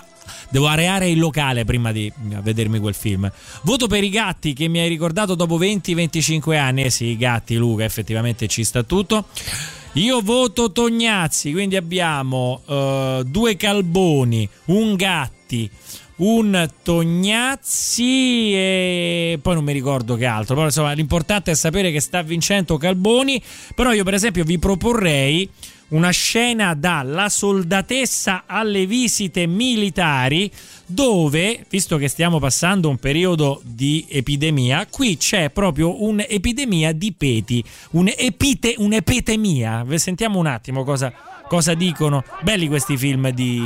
devo 0.50 0.68
areare 0.68 1.10
il 1.10 1.20
locale 1.20 1.66
prima 1.66 1.92
di 1.92 2.12
vedermi 2.42 2.80
quel 2.80 2.94
film. 2.94 3.30
Voto 3.64 3.88
per 3.88 4.04
i 4.04 4.10
gatti 4.10 4.54
che 4.54 4.68
mi 4.68 4.80
hai 4.80 4.88
ricordato 4.88 5.36
dopo 5.36 5.58
20-25 5.58 6.58
anni. 6.58 6.84
Eh 6.84 6.90
sì, 6.90 7.06
i 7.06 7.18
gatti, 7.18 7.56
Luca, 7.56 7.84
effettivamente 7.84 8.48
ci 8.48 8.64
sta 8.64 8.84
tutto. 8.84 9.26
Io 9.94 10.22
voto 10.22 10.72
Tognazzi, 10.72 11.52
quindi 11.52 11.76
abbiamo 11.76 12.62
uh, 12.66 13.24
due 13.24 13.56
calboni, 13.56 14.48
un 14.66 14.96
gatti 14.96 15.70
un 16.18 16.70
Tognazzi 16.84 18.54
e 18.54 19.40
poi 19.42 19.54
non 19.56 19.64
mi 19.64 19.74
ricordo 19.74 20.16
che 20.16 20.26
altro. 20.26 20.56
Però 20.56 20.68
insomma 20.68 20.94
l'importante 20.94 21.52
è 21.52 21.56
sapere 21.56 21.92
che 21.92 22.00
sta 22.00 22.22
vincendo 22.22 22.78
Calboni. 22.78 23.42
Però 23.76 23.92
io 23.92 24.04
per 24.04 24.14
esempio 24.14 24.44
vi 24.44 24.58
proporrei 24.58 25.50
una 25.90 26.10
scena 26.10 26.74
dalla 26.74 27.30
soldatessa 27.30 28.44
alle 28.46 28.86
visite 28.86 29.46
militari 29.46 30.52
dove, 30.86 31.66
visto 31.70 31.98
che 31.98 32.08
stiamo 32.08 32.40
passando 32.40 32.90
un 32.90 32.98
periodo 32.98 33.62
di 33.64 34.06
epidemia, 34.10 34.86
qui 34.90 35.18
c'è 35.18 35.50
proprio 35.50 36.04
un'epidemia 36.04 36.92
di 36.92 37.14
peti, 37.14 37.64
un'epite, 37.92 38.76
un'epitemia. 38.78 39.86
Sentiamo 39.96 40.40
un 40.40 40.48
attimo 40.48 40.84
cosa, 40.84 41.14
cosa 41.48 41.74
dicono. 41.74 42.24
Belli 42.42 42.68
questi 42.68 42.98
film 42.98 43.30
di, 43.30 43.62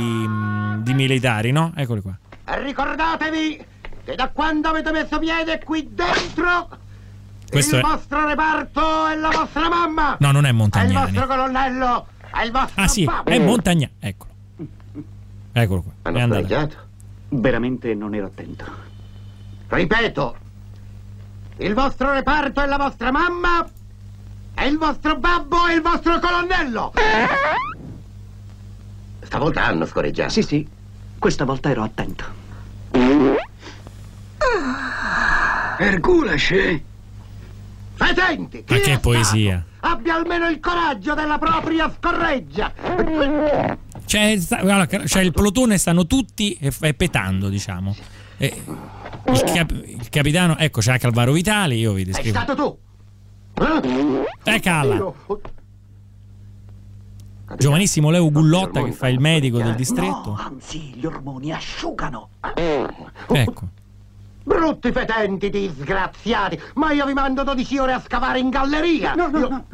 di 0.82 0.94
militari, 0.94 1.50
no? 1.50 1.72
Eccoli 1.76 2.00
qua. 2.02 2.16
Ricordatevi 2.54 3.64
che 4.04 4.14
da 4.14 4.28
quando 4.28 4.68
avete 4.68 4.90
messo 4.92 5.18
piede 5.18 5.60
qui 5.64 5.88
dentro 5.92 6.68
Questo 7.48 7.76
il 7.76 7.82
è- 7.82 7.84
vostro 7.86 8.26
reparto 8.26 9.06
è 9.06 9.16
la 9.16 9.30
vostra 9.30 9.68
mamma. 9.68 10.16
No, 10.20 10.30
non 10.32 10.44
è 10.44 10.48
È 10.48 10.50
il 10.50 10.56
Montagnani. 10.56 10.92
vostro 11.12 11.26
colonnello. 11.26 12.06
È 12.32 12.42
il 12.44 12.50
vostro 12.50 12.82
Ah 12.82 12.88
sì, 12.88 13.04
babbo. 13.04 13.30
è 13.30 13.38
Montagnani. 13.38 13.92
Eccolo. 14.00 14.30
Eccolo 15.52 15.82
qua. 15.82 15.92
Hanno 16.02 16.18
è 16.18 16.20
andato. 16.22 16.44
sbagliato. 16.44 16.76
Veramente 17.30 17.94
non 17.94 18.14
ero 18.14 18.26
attento. 18.26 18.64
Ripeto, 19.68 20.36
il 21.58 21.74
vostro 21.74 22.12
reparto 22.12 22.60
è 22.60 22.66
la 22.66 22.76
vostra 22.76 23.10
mamma. 23.10 23.66
È 24.54 24.64
il 24.64 24.76
vostro 24.76 25.16
babbo 25.16 25.66
e 25.68 25.74
il 25.74 25.80
vostro 25.82 26.18
colonnello. 26.18 26.92
Stavolta 29.22 29.64
hanno 29.64 29.86
scorreggiato. 29.86 30.30
Sì, 30.30 30.42
sì, 30.42 30.68
questa 31.18 31.44
volta 31.44 31.70
ero 31.70 31.82
attento. 31.82 32.40
Hercules, 35.82 36.50
eh? 36.52 36.82
Chi 37.96 38.64
Ma 38.68 38.76
che 38.78 38.92
è 38.92 39.00
poesia. 39.00 39.64
stato? 39.76 39.94
Abbia 39.94 40.14
almeno 40.14 40.48
il 40.48 40.60
coraggio 40.60 41.14
della 41.14 41.38
propria 41.38 41.92
scorreggia. 41.96 42.72
C'è, 44.04 44.38
c'è 44.38 45.20
il 45.20 45.32
plotone, 45.32 45.76
stanno 45.78 46.06
tutti 46.06 46.56
e, 46.60 46.94
petando, 46.94 47.48
diciamo. 47.48 47.94
E 48.36 48.62
il, 49.26 49.42
cap- 49.52 49.70
il 49.84 50.08
capitano, 50.08 50.56
ecco, 50.56 50.80
c'è 50.80 50.92
anche 50.92 51.06
Alvaro 51.06 51.32
Vitali, 51.32 51.78
io 51.78 51.92
vi 51.92 52.04
descrivo. 52.04 52.38
stato 52.40 52.54
tu. 52.54 52.78
Eh, 54.44 54.60
calla. 54.60 55.12
Giovanissimo 57.56 58.10
Leo 58.10 58.30
Gullotta 58.30 58.82
che 58.82 58.92
fa 58.92 59.08
il 59.08 59.20
medico 59.20 59.58
del 59.58 59.74
distretto. 59.74 60.30
No, 60.30 60.36
anzi, 60.38 60.94
gli 60.94 61.04
ormoni 61.04 61.52
asciugano. 61.52 62.30
Ecco. 63.28 63.68
Brutti 64.44 64.90
fetenti 64.92 65.50
disgraziati, 65.50 66.60
ma 66.74 66.92
io 66.92 67.06
vi 67.06 67.12
mando 67.12 67.42
12 67.44 67.78
ore 67.78 67.92
a 67.92 68.02
scavare 68.04 68.38
in 68.40 68.48
galleria. 68.50 69.14
No, 69.14 69.28
no, 69.28 69.38
Io- 69.38 69.64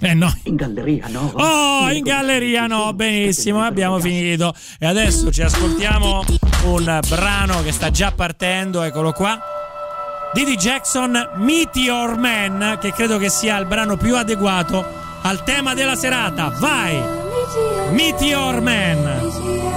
Eh 0.00 0.14
no. 0.14 0.32
In 0.44 0.56
galleria, 0.56 1.06
no. 1.08 1.30
Oh, 1.34 1.90
in 1.90 2.02
galleria 2.02 2.66
no, 2.66 2.92
benissimo, 2.92 3.62
abbiamo 3.62 3.98
finito. 3.98 4.54
E 4.78 4.86
adesso 4.86 5.30
ci 5.32 5.42
ascoltiamo 5.42 6.24
un 6.64 7.00
brano 7.08 7.62
che 7.62 7.72
sta 7.72 7.90
già 7.90 8.12
partendo, 8.12 8.82
eccolo 8.82 9.12
qua. 9.12 9.38
Didi 10.32 10.56
Jackson, 10.56 11.30
Meteor 11.38 12.16
Man, 12.16 12.78
che 12.80 12.92
credo 12.92 13.18
che 13.18 13.28
sia 13.28 13.56
il 13.58 13.66
brano 13.66 13.96
più 13.96 14.14
adeguato 14.16 14.84
al 15.22 15.42
tema 15.42 15.74
della 15.74 15.96
serata. 15.96 16.52
Vai! 16.58 16.96
Meteor 17.90 18.60
Man! 18.60 19.69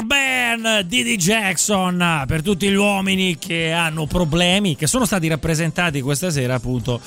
Michael 0.00 0.86
Didi 0.86 1.16
Jackson 1.16 2.24
per 2.26 2.40
tutti 2.40 2.66
gli 2.68 2.74
uomini 2.74 3.36
che 3.36 3.72
hanno 3.72 4.06
problemi, 4.06 4.74
che 4.74 4.86
sono 4.86 5.04
stati 5.04 5.28
rappresentati 5.28 6.00
questa 6.00 6.30
sera 6.30 6.54
appunto 6.54 6.98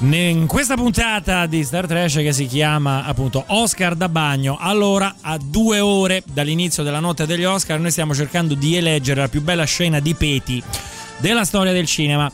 in 0.00 0.46
questa 0.46 0.74
puntata 0.74 1.46
di 1.46 1.62
Star 1.62 1.86
Trash 1.86 2.14
che 2.16 2.32
si 2.32 2.46
chiama 2.46 3.04
appunto 3.04 3.44
Oscar 3.46 3.94
da 3.94 4.08
bagno. 4.08 4.56
Allora, 4.60 5.16
a 5.20 5.38
due 5.42 5.78
ore 5.78 6.22
dall'inizio 6.26 6.82
della 6.82 7.00
notte 7.00 7.24
degli 7.24 7.44
Oscar, 7.44 7.78
noi 7.78 7.92
stiamo 7.92 8.14
cercando 8.14 8.54
di 8.54 8.76
eleggere 8.76 9.20
la 9.20 9.28
più 9.28 9.40
bella 9.40 9.64
scena 9.64 10.00
di 10.00 10.14
Peti 10.14 10.62
della 11.18 11.44
storia 11.44 11.72
del 11.72 11.86
cinema 11.86 12.30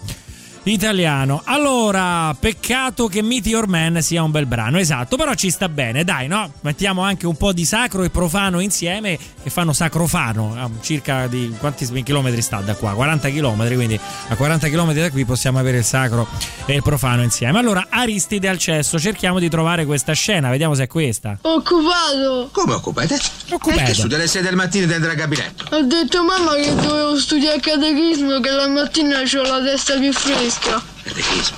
italiano. 0.64 1.42
Allora, 1.44 2.34
peccato 2.38 3.06
che 3.06 3.22
Meteor 3.22 3.68
Man 3.68 4.02
sia 4.02 4.22
un 4.22 4.30
bel 4.30 4.46
brano, 4.46 4.78
esatto, 4.78 5.16
però 5.16 5.34
ci 5.34 5.50
sta 5.50 5.68
bene, 5.68 6.04
dai, 6.04 6.26
no? 6.26 6.52
Mettiamo 6.62 7.02
anche 7.02 7.26
un 7.26 7.36
po' 7.36 7.52
di 7.52 7.64
sacro 7.64 8.02
e 8.02 8.10
profano 8.10 8.60
insieme 8.60 9.18
che 9.42 9.50
fanno 9.50 9.72
sacrofano, 9.72 10.54
a 10.56 10.70
circa 10.80 11.26
di 11.26 11.54
quanti 11.58 11.86
chilometri 12.02 12.40
sta 12.42 12.60
da 12.60 12.74
qua? 12.74 12.92
40 12.92 13.28
chilometri, 13.28 13.74
quindi 13.74 13.98
a 14.28 14.34
40 14.34 14.68
chilometri 14.68 15.02
da 15.02 15.10
qui 15.10 15.24
possiamo 15.24 15.58
avere 15.58 15.78
il 15.78 15.84
sacro 15.84 16.26
e 16.66 16.74
il 16.74 16.82
profano 16.82 17.22
insieme. 17.22 17.58
Allora, 17.58 17.86
Aristide 17.90 18.48
al 18.48 18.58
cesso, 18.58 18.98
cerchiamo 18.98 19.38
di 19.38 19.48
trovare 19.48 19.84
questa 19.84 20.12
scena, 20.12 20.50
vediamo 20.50 20.74
se 20.74 20.84
è 20.84 20.86
questa. 20.86 21.38
Occupato! 21.42 22.48
Come 22.52 22.74
occupate? 22.74 23.18
Occupato. 23.50 23.80
Eh, 23.80 23.84
che 23.84 23.94
su 23.94 24.06
dalle 24.06 24.26
6 24.26 24.42
del 24.42 24.54
mattino 24.54 24.86
dentro 24.86 25.10
al 25.10 25.16
gabinetto. 25.16 25.74
Ho 25.74 25.82
detto 25.82 26.24
mamma 26.24 26.54
che 26.54 26.74
dovevo 26.74 27.18
studiare 27.18 27.60
catechismo, 27.60 28.40
che 28.40 28.50
la 28.50 28.68
mattina 28.68 29.18
ho 29.20 29.42
la 29.42 29.62
testa 29.62 29.98
più 29.98 30.12
fresca. 30.12 30.53
Catechismo. 31.02 31.56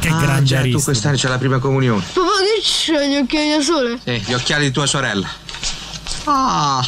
Che 0.00 0.08
ah, 0.08 0.18
grande 0.18 0.44
già, 0.44 0.62
tu 0.62 0.82
quest'anno 0.82 1.16
c'è 1.16 1.28
la 1.28 1.38
prima 1.38 1.58
comunione. 1.58 2.04
Papà, 2.12 2.26
che 2.26 2.60
c'è 2.62 3.08
gli 3.08 3.16
occhiali 3.16 3.50
da 3.50 3.60
sole? 3.62 3.98
Sì, 4.02 4.22
gli 4.26 4.32
occhiali 4.32 4.66
di 4.66 4.70
tua 4.70 4.86
sorella. 4.86 5.28
Ah, 6.24 6.86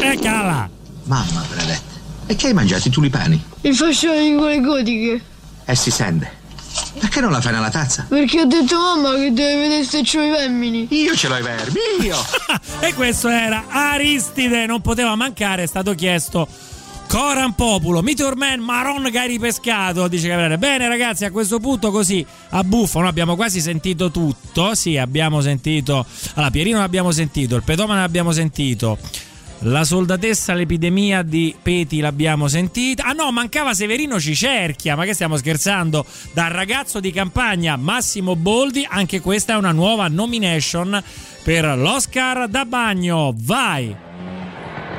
Eccola! 0.00 0.68
mamma 1.04 1.44
benedetta. 1.48 1.96
E 2.26 2.36
che 2.36 2.48
hai 2.48 2.52
mangiato 2.52 2.88
i 2.88 2.90
tulipani? 2.90 3.42
Il 3.62 3.74
fascione 3.74 4.22
di 4.22 4.34
quelle 4.36 4.60
gotiche. 4.60 5.22
E 5.64 5.74
si 5.74 5.90
sente. 5.90 6.36
Perché 6.98 7.20
non 7.20 7.30
la 7.30 7.40
fai 7.40 7.52
nella 7.52 7.70
tazza? 7.70 8.06
Perché 8.08 8.42
ho 8.42 8.44
detto 8.44 8.76
a 8.76 8.96
mamma 8.96 9.14
che 9.14 9.32
deve 9.32 9.62
vedere 9.62 9.84
se 9.84 10.02
c'ho 10.02 10.22
i 10.22 10.32
femmini. 10.32 10.86
Io 10.90 11.14
ce 11.16 11.28
l'ho 11.28 11.36
i 11.36 11.42
verbi, 11.42 11.78
io! 12.00 12.16
e 12.80 12.94
questo 12.94 13.28
era 13.28 13.64
Aristide, 13.68 14.66
non 14.66 14.80
poteva 14.80 15.14
mancare, 15.16 15.64
è 15.64 15.66
stato 15.66 15.94
chiesto 15.94 16.46
Coran 17.08 17.54
Populo, 17.54 18.02
Meteor 18.02 18.36
Man, 18.36 18.60
Maron 18.60 19.08
Gary 19.10 19.38
Pescato, 19.38 20.08
dice 20.08 20.28
Gabriele. 20.28 20.58
Bene 20.58 20.88
ragazzi, 20.88 21.24
a 21.24 21.30
questo 21.30 21.58
punto 21.58 21.90
così 21.90 22.24
a 22.50 22.62
buffo, 22.62 22.98
noi 23.00 23.08
abbiamo 23.08 23.34
quasi 23.34 23.60
sentito 23.60 24.10
tutto, 24.10 24.74
sì, 24.74 24.98
abbiamo 24.98 25.40
sentito, 25.40 26.04
allora 26.34 26.50
Pierino 26.50 26.78
l'abbiamo 26.78 27.10
sentito, 27.10 27.56
il 27.56 27.62
pedomane 27.62 28.00
l'abbiamo 28.00 28.30
sentito, 28.30 28.98
la 29.60 29.84
soldatessa, 29.84 30.52
l'epidemia 30.52 31.22
di 31.22 31.56
Peti 31.60 32.00
l'abbiamo 32.00 32.46
sentita. 32.46 33.04
Ah 33.04 33.12
no, 33.12 33.32
mancava 33.32 33.72
Severino 33.72 34.20
Cicerchia, 34.20 34.94
ma 34.94 35.04
che 35.04 35.14
stiamo 35.14 35.38
scherzando? 35.38 36.04
Dal 36.34 36.50
ragazzo 36.50 37.00
di 37.00 37.10
campagna 37.10 37.76
Massimo 37.76 38.36
Boldi, 38.36 38.86
anche 38.88 39.20
questa 39.20 39.54
è 39.54 39.56
una 39.56 39.72
nuova 39.72 40.08
nomination 40.08 41.02
per 41.42 41.64
l'Oscar 41.64 42.48
da 42.48 42.66
bagno. 42.66 43.34
Vai! 43.34 43.96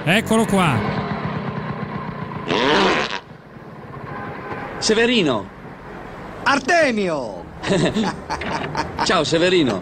Eccolo 0.04 0.46
qua. 0.46 1.19
Severino! 4.80 5.48
Artemio! 6.44 7.46
Ciao 9.04 9.24
Severino! 9.24 9.82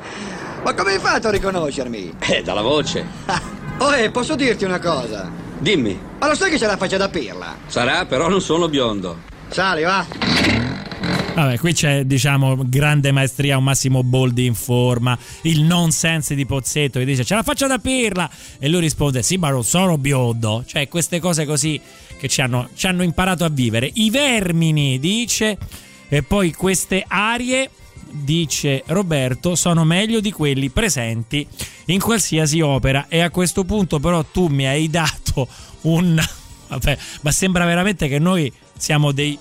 Ma 0.63 0.73
come 0.73 0.93
hai 0.93 0.99
fatto 0.99 1.27
a 1.27 1.31
riconoscermi? 1.31 2.15
Eh, 2.19 2.41
dalla 2.43 2.61
voce. 2.61 3.05
Oh, 3.79 3.93
eh, 3.95 4.09
posso 4.09 4.33
dirti 4.33 4.65
una 4.65 4.79
cosa? 4.79 5.29
Dimmi, 5.59 5.95
Ma 6.17 6.27
lo 6.27 6.33
sai 6.33 6.49
che 6.49 6.57
c'è 6.57 6.65
la 6.65 6.77
faccia 6.77 6.97
da 6.97 7.09
pirla? 7.09 7.57
sarà 7.67 8.07
però 8.07 8.27
non 8.27 8.41
sono 8.41 8.67
biondo. 8.69 9.19
Sali, 9.49 9.83
va. 9.83 10.03
Vabbè, 11.35 11.59
qui 11.59 11.73
c'è, 11.73 12.03
diciamo, 12.03 12.57
grande 12.65 13.11
maestria, 13.11 13.55
un 13.55 13.65
Massimo 13.65 14.01
Boldi 14.01 14.47
in 14.47 14.55
forma, 14.55 15.15
il 15.43 15.61
nonsense 15.61 16.33
di 16.33 16.47
Pozzetto 16.47 16.97
che 16.97 17.05
dice 17.05 17.23
ce 17.23 17.35
la 17.35 17.43
faccio 17.43 17.67
da 17.67 17.77
pirla 17.77 18.27
e 18.57 18.67
lui 18.67 18.79
risponde 18.79 19.21
sì, 19.21 19.37
ma 19.37 19.51
non 19.51 19.63
sono 19.63 19.99
biondo. 19.99 20.63
Cioè, 20.65 20.87
queste 20.87 21.19
cose 21.19 21.45
così 21.45 21.79
che 22.17 22.27
ci 22.27 22.41
hanno, 22.41 22.69
ci 22.75 22.87
hanno 22.87 23.03
imparato 23.03 23.45
a 23.45 23.49
vivere. 23.49 23.89
I 23.93 24.09
vermini, 24.09 24.99
dice, 24.99 25.57
e 26.09 26.23
poi 26.23 26.53
queste 26.53 27.03
arie, 27.07 27.69
dice 28.09 28.83
Roberto, 28.87 29.55
sono 29.55 29.83
meglio 29.83 30.19
di 30.19 30.31
quelli 30.31 30.69
presenti 30.69 31.47
in 31.85 31.99
qualsiasi 31.99 32.61
opera. 32.61 33.05
E 33.07 33.19
a 33.21 33.29
questo 33.29 33.63
punto 33.63 33.99
però 33.99 34.23
tu 34.23 34.47
mi 34.47 34.65
hai 34.65 34.89
dato 34.89 35.47
un... 35.81 36.21
Vabbè, 36.69 36.97
ma 37.21 37.31
sembra 37.31 37.63
veramente 37.63 38.09
che 38.09 38.19
noi 38.19 38.51
siamo 38.77 39.13
dei 39.13 39.39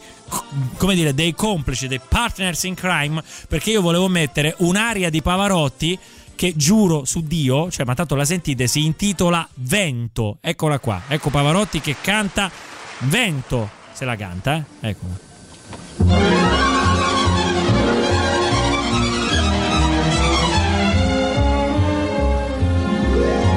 come 0.76 0.94
dire 0.94 1.14
dei 1.14 1.34
complici 1.34 1.86
dei 1.86 2.00
partners 2.06 2.64
in 2.64 2.74
crime 2.74 3.22
perché 3.48 3.70
io 3.70 3.80
volevo 3.80 4.08
mettere 4.08 4.54
un'aria 4.58 5.10
di 5.10 5.22
Pavarotti 5.22 5.98
che 6.36 6.54
giuro 6.54 7.04
su 7.04 7.22
Dio 7.22 7.70
cioè 7.70 7.84
ma 7.84 7.94
tanto 7.94 8.14
la 8.14 8.24
sentite 8.24 8.68
si 8.68 8.84
intitola 8.84 9.48
Vento. 9.54 10.38
Eccola 10.40 10.78
qua. 10.78 11.02
Ecco 11.08 11.30
Pavarotti 11.30 11.80
che 11.80 11.96
canta 12.00 12.50
Vento. 13.00 13.68
Se 13.92 14.04
la 14.04 14.14
canta 14.14 14.64
eh? 14.80 14.88
Eccola 14.90 15.24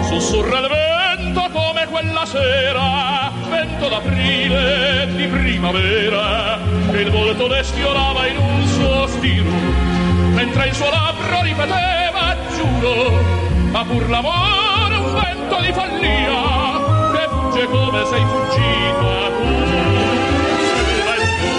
Sussurra 0.10 0.60
il 0.60 0.68
vento 0.68 1.50
come 1.52 1.86
quella 1.88 2.26
sera, 2.26 3.32
vento 3.50 3.88
d'aprile 3.90 5.08
di 5.16 5.28
primavera, 5.28 6.58
che 6.92 7.02
il 7.02 7.12
volto 7.12 7.48
le 7.48 7.64
sfiorava 7.64 8.28
in 8.28 8.38
un 8.38 8.66
sospiro, 8.66 9.50
mentre 10.34 10.68
il 10.68 10.74
suo 10.74 10.90
labbro 10.90 11.42
ripeteva, 11.44 12.09
giuro, 12.80 13.12
ma 13.72 13.84
pur 13.84 14.10
l'amore 14.10 14.96
un 14.96 15.14
vento 15.14 15.60
di 15.62 15.72
follia, 15.74 17.12
che 17.14 17.28
fugge 17.30 17.66
come 17.68 18.06
sei 18.06 18.26
fuggita 18.26 19.30
tu. 19.38 19.48
Vento, 21.06 21.56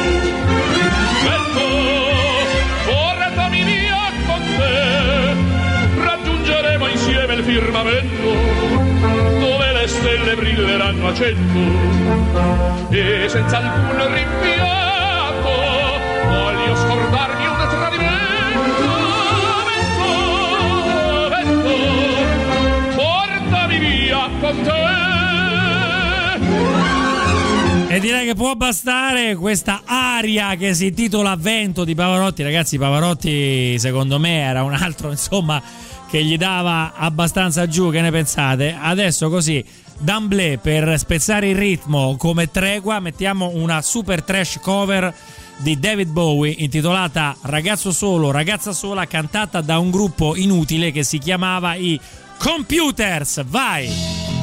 vento, 1.28 1.66
via 3.64 4.12
con 4.26 4.42
te, 4.56 6.02
raggiungeremo 6.02 6.86
insieme 6.86 7.34
il 7.34 7.42
firmamento 7.44 8.28
dove 9.38 9.72
le 9.72 9.86
stelle 9.88 10.34
brilleranno 10.34 11.08
a 11.08 11.14
cento 11.14 11.58
e 12.90 13.28
senza 13.28 13.58
alcun 13.58 14.14
rimpianto 14.14 15.50
voglio 16.28 16.76
scordarmi 16.76 17.46
te 24.52 24.80
E 27.88 27.98
direi 27.98 28.24
che 28.24 28.34
può 28.34 28.54
bastare 28.54 29.34
questa 29.34 29.82
aria 29.84 30.54
che 30.54 30.74
si 30.74 30.86
intitola 30.86 31.34
Vento 31.36 31.84
di 31.84 31.96
Pavarotti. 31.96 32.44
Ragazzi, 32.44 32.78
Pavarotti 32.78 33.76
secondo 33.80 34.18
me 34.20 34.42
era 34.42 34.62
un 34.62 34.74
altro, 34.74 35.10
insomma, 35.12 35.60
che 36.08 36.22
gli 36.22 36.36
dava 36.36 36.92
abbastanza 36.94 37.66
giù. 37.66 37.90
Che 37.90 38.00
ne 38.00 38.12
pensate? 38.12 38.76
Adesso 38.80 39.28
così, 39.28 39.64
d'amblè, 39.98 40.58
per 40.58 40.98
spezzare 40.98 41.48
il 41.48 41.56
ritmo 41.56 42.14
come 42.16 42.50
tregua, 42.50 43.00
mettiamo 43.00 43.50
una 43.54 43.82
super 43.82 44.22
trash 44.22 44.60
cover 44.62 45.12
di 45.56 45.78
David 45.78 46.08
Bowie 46.08 46.54
intitolata 46.58 47.36
Ragazzo 47.42 47.92
solo, 47.92 48.30
ragazza 48.30 48.72
sola, 48.72 49.06
cantata 49.06 49.60
da 49.60 49.78
un 49.78 49.90
gruppo 49.90 50.36
inutile 50.36 50.90
che 50.92 51.02
si 51.02 51.18
chiamava 51.18 51.74
i 51.74 52.00
Computers. 52.38 53.44
Vai! 53.44 54.39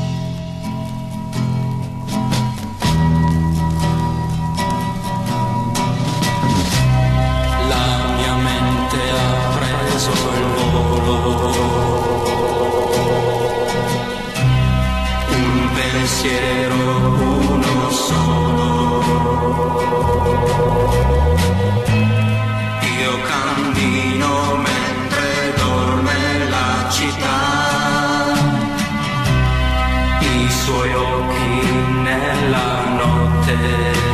Suoi 30.68 30.94
occhi 30.94 31.72
nella 32.04 32.84
notte. 32.90 34.07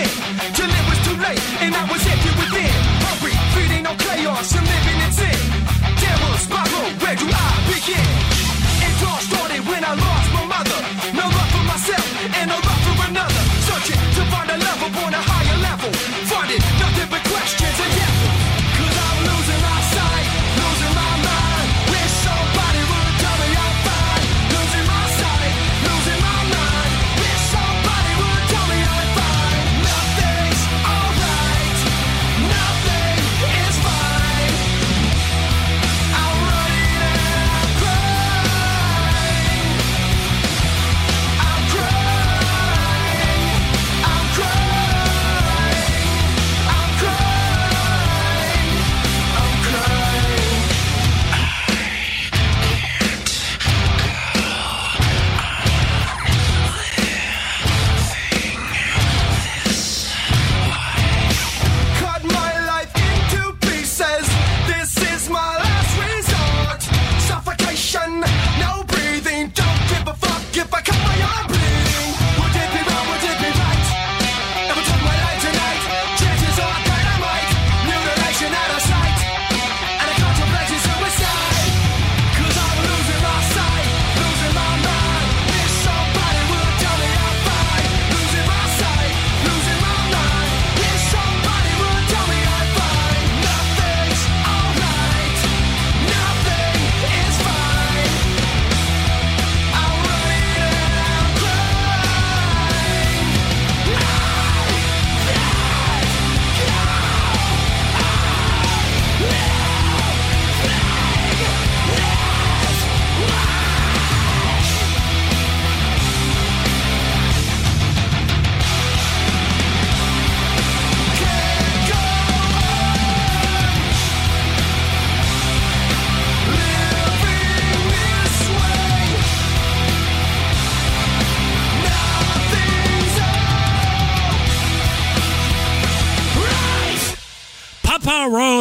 Too 0.00 0.08
Till 0.56 0.70
it 0.78 0.84
was 0.88 0.98
too 1.06 1.16
late 1.26 1.42
and 1.60 1.74
I 1.74 1.84
was 1.92 2.00
within 2.24 2.39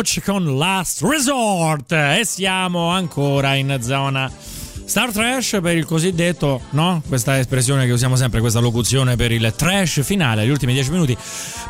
Roach 0.09 0.21
con 0.23 0.57
Last 0.57 1.03
Resort 1.03 1.91
e 1.91 2.21
siamo 2.25 2.89
ancora 2.89 3.53
in 3.53 3.77
zona 3.81 4.31
Star 4.85 5.11
Trash 5.11 5.59
per 5.61 5.77
il 5.77 5.85
cosiddetto, 5.85 6.61
no? 6.71 7.03
Questa 7.07 7.37
espressione 7.37 7.85
che 7.85 7.91
usiamo 7.91 8.15
sempre, 8.15 8.39
questa 8.39 8.59
locuzione 8.59 9.15
per 9.15 9.31
il 9.31 9.53
trash 9.55 10.01
finale, 10.01 10.47
gli 10.47 10.49
ultimi 10.49 10.73
dieci 10.73 10.89
minuti. 10.89 11.15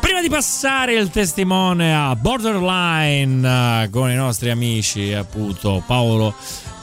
Prima 0.00 0.22
di 0.22 0.30
passare 0.30 0.94
il 0.94 1.10
testimone 1.10 1.94
a 1.94 2.16
Borderline 2.16 3.82
eh, 3.84 3.90
con 3.90 4.10
i 4.10 4.14
nostri 4.14 4.48
amici, 4.48 5.12
appunto, 5.12 5.82
Paolo 5.86 6.34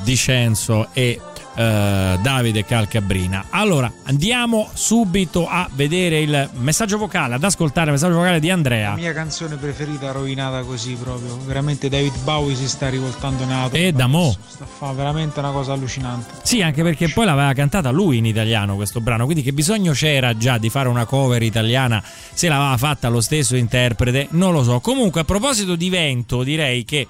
Dicenzo 0.03 0.89
e 0.93 1.19
eh, 1.57 2.19
Davide 2.21 2.63
Calcabrina. 2.63 3.45
Allora, 3.49 3.91
andiamo 4.03 4.69
subito 4.73 5.47
a 5.49 5.67
vedere 5.73 6.19
il 6.19 6.49
messaggio 6.59 6.99
vocale, 6.99 7.33
ad 7.35 7.43
ascoltare 7.43 7.87
il 7.87 7.93
messaggio 7.93 8.15
vocale 8.15 8.39
di 8.39 8.51
Andrea. 8.51 8.89
La 8.89 8.95
mia 8.95 9.13
canzone 9.13 9.55
preferita 9.55 10.11
rovinata 10.11 10.61
così 10.61 10.93
proprio. 10.93 11.37
Veramente 11.45 11.89
David 11.89 12.13
Bowie 12.23 12.55
si 12.55 12.67
sta 12.67 12.89
rivoltando 12.89 13.43
nella 13.45 13.69
E 13.71 13.91
da 13.91 14.05
mo. 14.05 14.35
Sta 14.47 14.65
a 14.65 14.67
fare 14.67 14.95
veramente 14.95 15.39
una 15.39 15.51
cosa 15.51 15.73
allucinante. 15.73 16.31
Sì, 16.43 16.61
anche 16.61 16.83
perché 16.83 17.09
poi 17.09 17.25
l'aveva 17.25 17.53
cantata 17.53 17.89
lui 17.89 18.17
in 18.17 18.25
italiano 18.25 18.75
questo 18.75 19.01
brano, 19.01 19.25
quindi 19.25 19.41
che 19.41 19.51
bisogno 19.51 19.93
c'era 19.93 20.37
già 20.37 20.59
di 20.59 20.69
fare 20.69 20.87
una 20.89 21.05
cover 21.05 21.41
italiana 21.41 22.03
se 22.33 22.47
l'aveva 22.47 22.77
fatta 22.77 23.07
lo 23.07 23.21
stesso 23.21 23.55
interprete? 23.55 24.27
Non 24.31 24.53
lo 24.53 24.63
so. 24.63 24.79
Comunque, 24.79 25.21
a 25.21 25.23
proposito 25.23 25.75
di 25.75 25.89
vento, 25.89 26.43
direi 26.43 26.85
che 26.85 27.07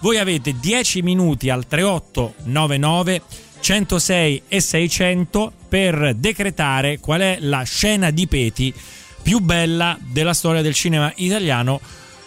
voi 0.00 0.18
avete 0.18 0.54
10 0.58 1.02
minuti 1.02 1.50
al 1.50 1.66
3899 1.66 3.22
106 3.60 4.42
e 4.48 4.60
600 4.60 5.52
per 5.68 6.14
decretare 6.16 6.98
qual 6.98 7.20
è 7.20 7.38
la 7.40 7.62
scena 7.62 8.10
di 8.10 8.26
Peti 8.26 8.74
più 9.22 9.38
bella 9.38 9.98
della 10.00 10.34
storia 10.34 10.62
del 10.62 10.74
cinema 10.74 11.12
italiano 11.16 11.80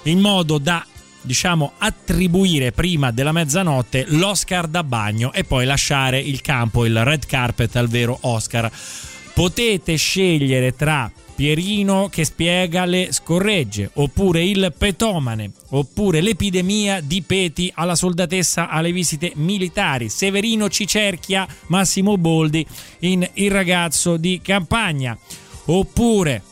in 0.04 0.20
modo 0.20 0.58
da 0.58 0.86
diciamo 1.22 1.74
attribuire 1.78 2.72
prima 2.72 3.12
della 3.12 3.32
mezzanotte 3.32 4.06
l'Oscar 4.10 4.68
da 4.68 4.84
bagno 4.84 5.32
e 5.34 5.44
poi 5.44 5.66
lasciare 5.66 6.20
il 6.20 6.42
campo, 6.42 6.86
il 6.86 7.04
red 7.04 7.26
carpet 7.26 7.76
al 7.78 7.88
vero 7.88 8.18
Oscar. 8.22 8.70
Potete 9.34 9.96
scegliere 9.96 10.76
tra 10.76 11.10
Pierino 11.36 12.10
che 12.10 12.26
spiega 12.26 12.86
le 12.86 13.12
scorregge, 13.12 13.90
oppure 13.94 14.44
il 14.44 14.74
petomane, 14.78 15.52
oppure 15.70 16.22
l'epidemia 16.22 17.02
di 17.02 17.24
peti 17.24 17.72
alla 17.74 17.96
soldatessa 17.96 18.70
alle 18.70 18.92
visite 18.92 19.32
militari, 19.36 20.10
Severino 20.10 20.70
Cicerchia, 20.70 21.48
Massimo 21.68 22.18
Boldi 22.18 22.66
in 23.00 23.28
Il 23.34 23.50
ragazzo 23.50 24.18
di 24.18 24.42
campagna, 24.44 25.18
oppure 25.66 26.44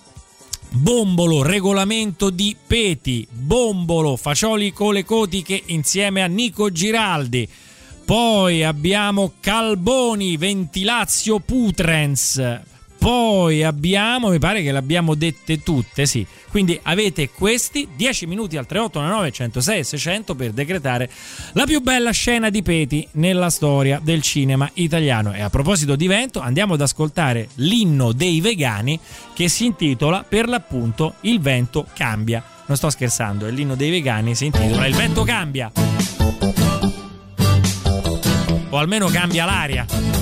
Bombolo, 0.73 1.43
regolamento 1.43 2.29
di 2.29 2.55
Peti, 2.65 3.27
Bombolo, 3.29 4.15
Facioli 4.15 4.71
con 4.71 4.93
le 4.93 5.03
cotiche 5.03 5.61
insieme 5.65 6.23
a 6.23 6.27
Nico 6.27 6.71
Giraldi. 6.71 7.47
Poi 8.05 8.63
abbiamo 8.63 9.33
Calboni, 9.41 10.37
Ventilazio 10.37 11.39
Putrens, 11.39 12.61
Poi 13.01 13.63
abbiamo, 13.63 14.29
mi 14.29 14.37
pare 14.37 14.61
che 14.61 14.71
le 14.71 14.77
abbiamo 14.77 15.15
dette 15.15 15.63
tutte, 15.63 16.05
sì. 16.05 16.23
Quindi 16.51 16.79
avete 16.83 17.31
questi 17.31 17.87
10 17.95 18.27
minuti 18.27 18.57
al 18.57 18.67
3819 18.67 19.31
106 19.31 19.79
e 19.79 19.83
600 19.83 20.35
per 20.35 20.51
decretare 20.51 21.09
la 21.53 21.65
più 21.65 21.81
bella 21.81 22.11
scena 22.11 22.51
di 22.51 22.61
Peti 22.61 23.07
nella 23.13 23.49
storia 23.49 23.99
del 24.03 24.21
cinema 24.21 24.69
italiano. 24.75 25.33
E 25.33 25.41
a 25.41 25.49
proposito 25.49 25.95
di 25.95 26.05
vento, 26.05 26.41
andiamo 26.41 26.75
ad 26.75 26.81
ascoltare 26.81 27.49
l'inno 27.55 28.11
dei 28.11 28.39
vegani 28.39 28.99
che 29.33 29.47
si 29.47 29.65
intitola 29.65 30.23
per 30.23 30.47
l'appunto 30.47 31.15
Il 31.21 31.39
vento 31.39 31.87
cambia. 31.95 32.43
Non 32.67 32.77
sto 32.77 32.91
scherzando, 32.91 33.47
è 33.47 33.49
l'inno 33.49 33.73
dei 33.73 33.89
vegani, 33.89 34.35
si 34.35 34.45
intitola 34.45 34.85
Il 34.85 34.93
vento 34.93 35.23
cambia. 35.23 35.71
O 38.69 38.77
almeno 38.77 39.07
cambia 39.07 39.45
l'aria. 39.45 40.20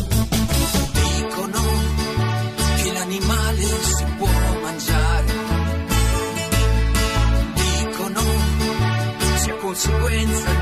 Sia 9.80 9.92
conseguenza 9.98 10.59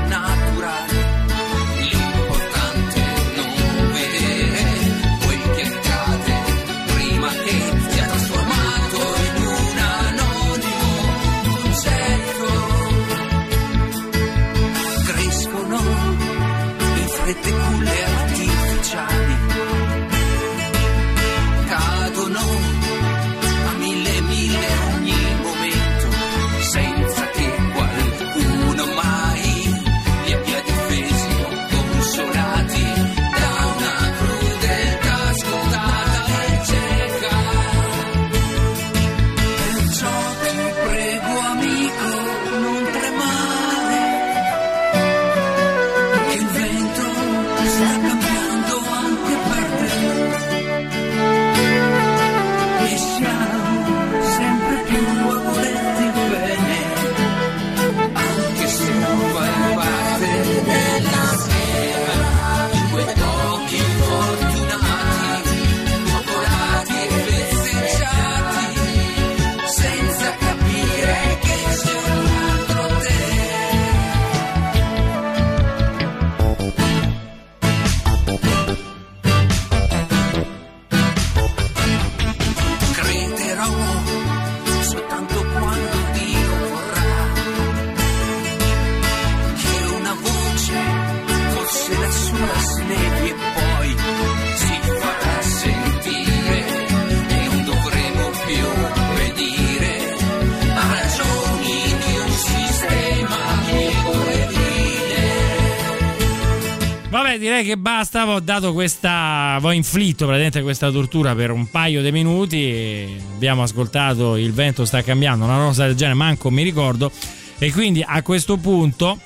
che 107.68 107.76
basta. 107.76 108.26
Ho 108.28 108.40
dato 108.40 108.72
questa. 108.72 109.58
Ho 109.62 109.72
inflitto 109.72 110.24
praticamente 110.24 110.62
questa 110.62 110.90
tortura 110.90 111.34
per 111.34 111.50
un 111.50 111.70
paio 111.70 112.02
di 112.02 112.10
minuti. 112.10 113.20
Abbiamo 113.34 113.62
ascoltato 113.62 114.36
Il 114.36 114.52
vento 114.52 114.84
sta 114.84 115.02
cambiando, 115.02 115.44
una 115.44 115.58
cosa 115.58 115.86
del 115.86 115.94
genere, 115.94 116.16
manco 116.16 116.50
mi 116.50 116.62
ricordo. 116.62 117.10
E 117.58 117.72
quindi 117.72 118.04
a 118.06 118.22
questo 118.22 118.56
punto, 118.56 119.18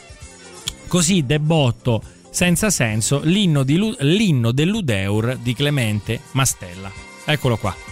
così 0.88 1.24
debotto, 1.24 2.03
senza 2.30 2.70
senso, 2.70 3.20
l'inno, 3.24 3.62
di 3.62 3.78
l'inno 4.01 4.53
dell'Udeur 4.53 5.38
di 5.40 5.55
Clemente 5.55 6.20
Mastella. 6.32 6.90
Eccolo 7.24 7.57
qua. 7.57 7.91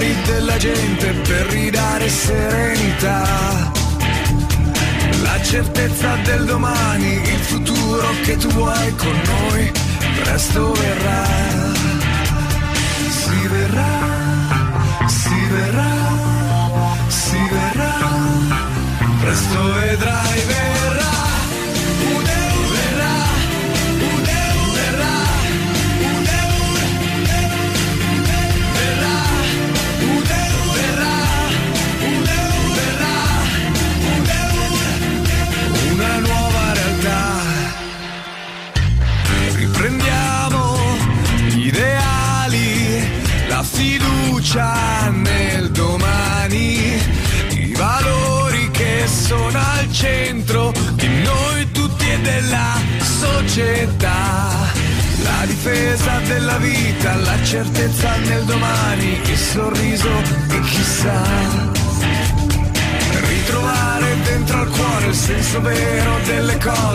Cuori 0.00 0.16
della 0.24 0.56
gente 0.56 1.12
per 1.12 1.46
ridare 1.48 2.08
serenità. 2.08 3.70
La 5.22 5.42
certezza 5.42 6.16
del 6.24 6.46
domani, 6.46 7.12
il 7.12 7.40
futuro 7.40 8.08
che 8.24 8.36
tu 8.36 8.48
vuoi 8.48 8.94
con 8.96 9.20
noi, 9.24 9.72
presto 10.22 10.72
verrà. 10.72 11.24
Si 13.10 13.46
verrà, 13.48 13.89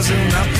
delle 0.08 0.30
cose, 0.30 0.55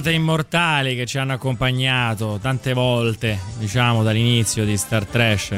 note 0.00 0.12
immortali 0.12 0.96
che 0.96 1.04
ci 1.04 1.18
hanno 1.18 1.34
accompagnato 1.34 2.38
tante 2.40 2.72
volte, 2.72 3.38
diciamo 3.58 4.02
dall'inizio 4.02 4.64
di 4.64 4.74
Star 4.78 5.04
Trash. 5.04 5.54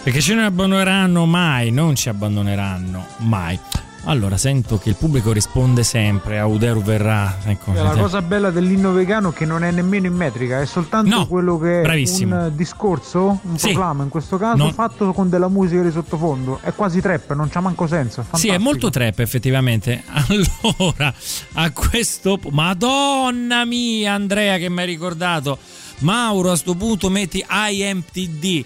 Perché 0.00 0.20
ci 0.20 0.32
non 0.32 0.44
abbandoneranno 0.44 1.26
mai, 1.26 1.72
non 1.72 1.96
ci 1.96 2.08
abbandoneranno 2.08 3.04
mai. 3.18 3.58
Allora, 4.06 4.36
sento 4.36 4.76
che 4.76 4.90
il 4.90 4.96
pubblico 4.96 5.32
risponde 5.32 5.82
sempre 5.82 6.38
a 6.38 6.44
Uderu 6.44 6.82
verrà. 6.82 7.38
Ecco, 7.44 7.72
La 7.72 7.84
sente- 7.86 8.00
cosa 8.00 8.20
bella 8.20 8.50
dell'inno 8.50 8.92
vegano 8.92 9.30
è 9.30 9.32
che 9.32 9.46
non 9.46 9.64
è 9.64 9.70
nemmeno 9.70 10.06
in 10.06 10.12
metrica, 10.14 10.60
è 10.60 10.66
soltanto 10.66 11.08
No, 11.08 11.26
quello 11.26 11.58
che 11.58 11.78
è 11.80 11.82
bravissimo. 11.82 12.36
un 12.48 12.52
discorso, 12.54 13.38
un 13.42 13.58
Sì. 13.58 13.68
proclama 13.68 14.02
in 14.02 14.10
questo 14.10 14.36
caso, 14.36 14.58
Non- 14.58 14.74
fatto 14.74 15.12
con 15.14 15.30
della 15.30 15.48
musica 15.48 15.80
di 15.82 15.90
sottofondo. 15.90 16.58
È 16.62 16.74
quasi 16.74 17.00
trap, 17.00 17.32
non 17.34 17.48
c'ha 17.48 17.60
manco 17.60 17.86
senso. 17.86 18.26
È 18.30 18.36
Sì, 18.36 18.48
è 18.48 18.58
molto 18.58 18.90
trap 18.90 19.18
effettivamente. 19.20 20.02
Allora, 20.28 21.12
a 21.54 21.70
questo 21.70 22.38
Madonna 22.50 23.64
mia, 23.64 24.12
Andrea 24.12 24.58
che 24.58 24.68
mi 24.68 24.80
hai 24.80 24.86
ricordato. 24.86 25.56
Mauro, 26.00 26.50
a 26.50 26.56
sto 26.56 26.74
punto 26.74 27.08
metti 27.08 27.42
IMTD. 27.48 28.64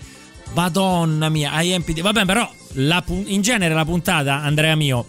Madonna 0.54 1.28
mia, 1.28 1.60
IMPD. 1.60 2.00
Vabbè, 2.00 2.24
però 2.24 2.50
la 2.72 3.02
in 3.06 3.40
genere 3.42 3.74
la 3.74 3.84
puntata, 3.84 4.40
Andrea 4.42 4.74
mio, 4.76 5.06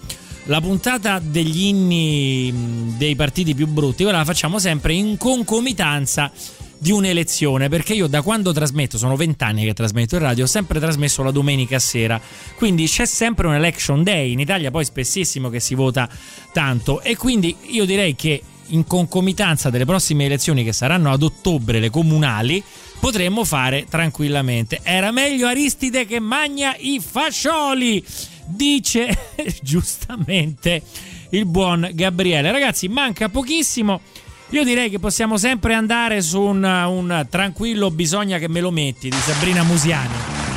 la 0.49 0.61
puntata 0.61 1.19
degli 1.23 1.65
inni 1.65 2.51
mh, 2.51 2.97
dei 2.97 3.15
partiti 3.15 3.53
più 3.53 3.67
brutti, 3.67 4.01
quella 4.01 4.17
la 4.19 4.25
facciamo 4.25 4.57
sempre 4.57 4.93
in 4.93 5.15
concomitanza 5.15 6.31
di 6.75 6.91
un'elezione 6.91 7.69
perché 7.69 7.93
io 7.93 8.07
da 8.07 8.21
quando 8.23 8.51
trasmetto 8.51 8.97
sono 8.97 9.15
vent'anni 9.15 9.65
che 9.65 9.73
trasmetto 9.73 10.15
in 10.15 10.21
radio 10.21 10.45
ho 10.45 10.47
sempre 10.47 10.79
trasmesso 10.79 11.21
la 11.21 11.29
domenica 11.29 11.77
sera. 11.77 12.19
Quindi 12.55 12.87
c'è 12.87 13.05
sempre 13.05 13.45
un 13.45 13.53
election 13.53 14.01
day 14.01 14.31
in 14.31 14.39
Italia 14.39 14.71
poi 14.71 14.85
spessissimo 14.85 15.49
che 15.49 15.59
si 15.59 15.75
vota 15.75 16.09
tanto. 16.51 17.01
E 17.01 17.15
quindi 17.15 17.55
io 17.67 17.85
direi 17.85 18.15
che 18.15 18.41
in 18.67 18.87
concomitanza 18.87 19.69
delle 19.69 19.85
prossime 19.85 20.25
elezioni 20.25 20.63
che 20.63 20.73
saranno 20.73 21.11
ad 21.11 21.21
ottobre 21.21 21.79
le 21.79 21.91
comunali 21.91 22.63
potremmo 22.99 23.43
fare 23.43 23.85
tranquillamente. 23.87 24.79
Era 24.81 25.11
meglio 25.11 25.45
Aristide 25.45 26.07
che 26.07 26.19
magna 26.19 26.75
i 26.75 26.99
fascioli 26.99 28.03
dice 28.49 29.17
giustamente 29.61 30.81
il 31.29 31.45
buon 31.45 31.89
Gabriele 31.93 32.51
ragazzi 32.51 32.87
manca 32.87 33.29
pochissimo 33.29 34.01
io 34.51 34.63
direi 34.63 34.89
che 34.89 34.97
possiamo 34.97 35.37
sempre 35.37 35.75
andare 35.75 36.21
su 36.21 36.41
un, 36.41 36.63
un 36.63 37.27
tranquillo 37.29 37.91
bisogna 37.91 38.39
che 38.39 38.49
me 38.49 38.61
lo 38.61 38.71
metti 38.71 39.07
di 39.07 39.17
Sabrina 39.17 39.61
Musiani. 39.61 40.48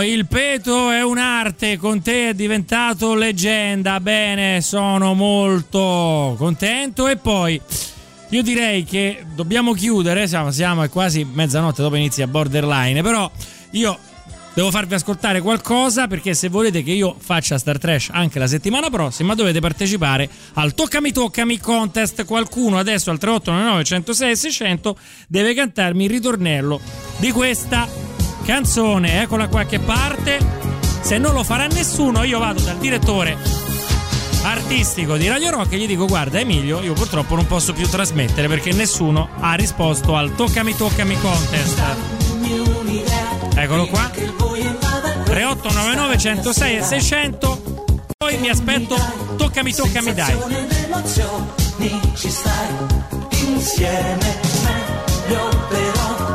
Il 0.00 0.26
peto 0.26 0.90
è 0.90 1.02
un'arte, 1.02 1.76
con 1.76 2.02
te 2.02 2.30
è 2.30 2.34
diventato 2.34 3.14
leggenda. 3.14 4.00
Bene, 4.00 4.60
sono 4.60 5.14
molto 5.14 6.34
contento. 6.38 7.08
E 7.08 7.16
poi 7.16 7.60
io 8.30 8.42
direi 8.42 8.84
che 8.84 9.24
dobbiamo 9.34 9.72
chiudere, 9.72 10.26
siamo, 10.26 10.50
siamo 10.50 10.88
quasi 10.88 11.24
mezzanotte, 11.24 11.82
dopo 11.82 11.94
inizia 11.94 12.26
Borderline, 12.26 13.00
però 13.02 13.30
io 13.70 13.98
devo 14.52 14.70
farvi 14.70 14.94
ascoltare 14.94 15.40
qualcosa 15.40 16.06
perché 16.06 16.34
se 16.34 16.48
volete 16.48 16.82
che 16.82 16.90
io 16.90 17.14
faccia 17.18 17.58
Star 17.58 17.78
Trash 17.78 18.08
anche 18.10 18.38
la 18.38 18.46
settimana 18.46 18.88
prossima 18.88 19.34
dovete 19.34 19.60
partecipare 19.60 20.28
al 20.54 20.74
Toccami 20.74 21.12
Toccami 21.12 21.58
Contest. 21.58 22.24
Qualcuno 22.24 22.78
adesso 22.78 23.10
al 23.10 23.18
3899 23.18 23.84
106 23.84 24.36
600 24.36 24.98
deve 25.28 25.54
cantarmi 25.54 26.04
il 26.04 26.10
ritornello 26.10 26.80
di 27.18 27.30
questa 27.30 28.15
canzone. 28.46 29.22
Eccola 29.22 29.48
qua 29.48 29.64
che 29.64 29.80
parte. 29.80 30.38
Se 31.00 31.18
non 31.18 31.34
lo 31.34 31.42
farà 31.42 31.66
nessuno 31.66 32.22
io 32.22 32.38
vado 32.38 32.60
dal 32.62 32.78
direttore 32.78 33.36
artistico 34.42 35.16
di 35.16 35.28
Radio 35.28 35.50
Rock 35.50 35.72
e 35.72 35.78
gli 35.78 35.86
dico 35.86 36.06
guarda 36.06 36.38
Emilio 36.38 36.80
io 36.80 36.92
purtroppo 36.92 37.34
non 37.34 37.46
posso 37.46 37.72
più 37.72 37.88
trasmettere 37.88 38.46
perché 38.46 38.72
nessuno 38.72 39.28
ha 39.40 39.54
risposto 39.54 40.14
al 40.14 40.34
Toccami 40.34 40.76
Toccami 40.76 41.18
Contest. 41.20 41.82
Eccolo 43.54 43.86
qua. 43.86 44.10
3899 45.24 46.18
106 46.18 46.76
e 46.76 46.82
600. 46.82 47.84
Poi 48.16 48.38
mi 48.38 48.48
aspetto 48.48 48.96
Toccami 49.36 49.74
Toccami 49.74 50.14
dai. 50.14 50.36
ci 52.14 52.30
stai 52.30 52.68
insieme 53.30 54.38
meglio 54.64 55.66
però 55.68 56.25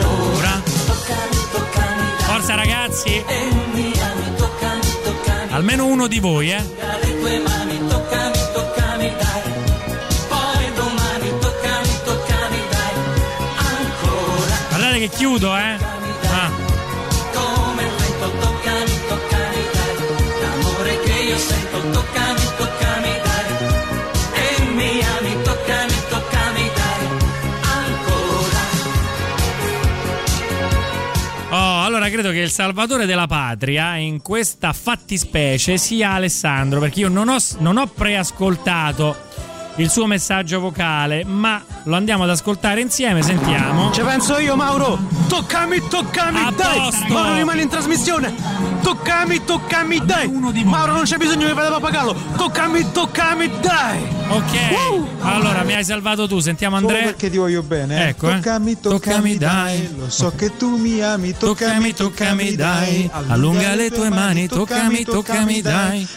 allora 0.00 0.62
toccami 0.86 1.36
toccami 1.52 2.02
dai 2.16 2.24
Forza 2.26 2.54
ragazzi. 2.54 3.08
e 3.26 3.48
mi 3.72 3.92
ami 4.00 4.34
toccami 4.36 4.80
toccami 5.04 5.52
Almeno 5.52 5.86
uno 5.86 6.06
di 6.06 6.18
voi, 6.20 6.50
eh. 6.52 6.62
le 7.02 7.18
tue 7.20 7.38
mani 7.40 7.86
toccami 7.88 8.38
toccami 8.52 9.12
dai 9.18 9.42
poi 10.28 10.72
domani 10.74 11.28
toccami 11.40 11.88
toccami 12.04 12.58
dai 12.70 12.94
ancora. 13.56 14.54
Guardate 14.68 14.98
che 15.00 15.08
chiudo, 15.08 15.56
eh. 15.56 15.89
Credo 32.20 32.34
che 32.34 32.44
il 32.44 32.50
salvatore 32.50 33.06
della 33.06 33.26
patria 33.26 33.96
in 33.96 34.20
questa 34.20 34.74
fattispecie 34.74 35.78
sia 35.78 36.10
Alessandro, 36.10 36.78
perché 36.78 37.00
io 37.00 37.08
non 37.08 37.30
ho, 37.30 37.38
non 37.60 37.78
ho 37.78 37.86
preascoltato 37.86 39.28
il 39.80 39.90
suo 39.90 40.06
messaggio 40.06 40.60
vocale, 40.60 41.24
ma 41.24 41.62
lo 41.84 41.96
andiamo 41.96 42.24
ad 42.24 42.30
ascoltare 42.30 42.80
insieme, 42.80 43.22
sentiamo. 43.22 43.90
Ci 43.92 44.02
penso 44.02 44.38
io, 44.38 44.56
Mauro. 44.56 44.98
Toccami, 45.28 45.80
toccami, 45.88 46.38
A 46.38 46.50
dai. 46.54 46.78
posto. 46.78 47.12
Mauro 47.12 47.34
rimane 47.34 47.62
in 47.62 47.68
trasmissione. 47.68 48.34
Toccami, 48.82 49.44
toccami, 49.44 50.04
dai. 50.04 50.28
Mauro 50.64 50.92
non 50.92 51.02
c'è 51.04 51.16
bisogno 51.16 51.46
di 51.46 51.52
fare 51.52 51.68
papagallo. 51.70 52.14
Toccami, 52.36 52.90
toccami, 52.92 53.50
dai. 53.60 54.18
Ok, 54.28 55.20
allora 55.22 55.62
mi 55.64 55.74
hai 55.74 55.84
salvato 55.84 56.28
tu, 56.28 56.38
sentiamo 56.38 56.76
Andrea. 56.76 56.98
Solo 57.00 57.10
perché 57.10 57.30
ti 57.30 57.36
voglio 57.36 57.62
bene. 57.62 58.04
eh. 58.04 58.08
Ecco, 58.10 58.28
eh. 58.30 58.34
Toccami, 58.34 58.80
toccami, 58.80 59.36
dai. 59.36 59.94
Lo 59.98 60.08
so 60.10 60.32
che 60.36 60.56
tu 60.56 60.76
mi 60.76 61.00
ami. 61.02 61.34
Toccami, 61.36 61.92
toccami, 61.94 62.54
dai. 62.54 63.10
Allunga 63.28 63.74
le 63.74 63.90
tue 63.90 64.08
mani, 64.10 64.46
toccami, 64.48 65.04
toccami, 65.04 65.60
dai. 65.60 66.08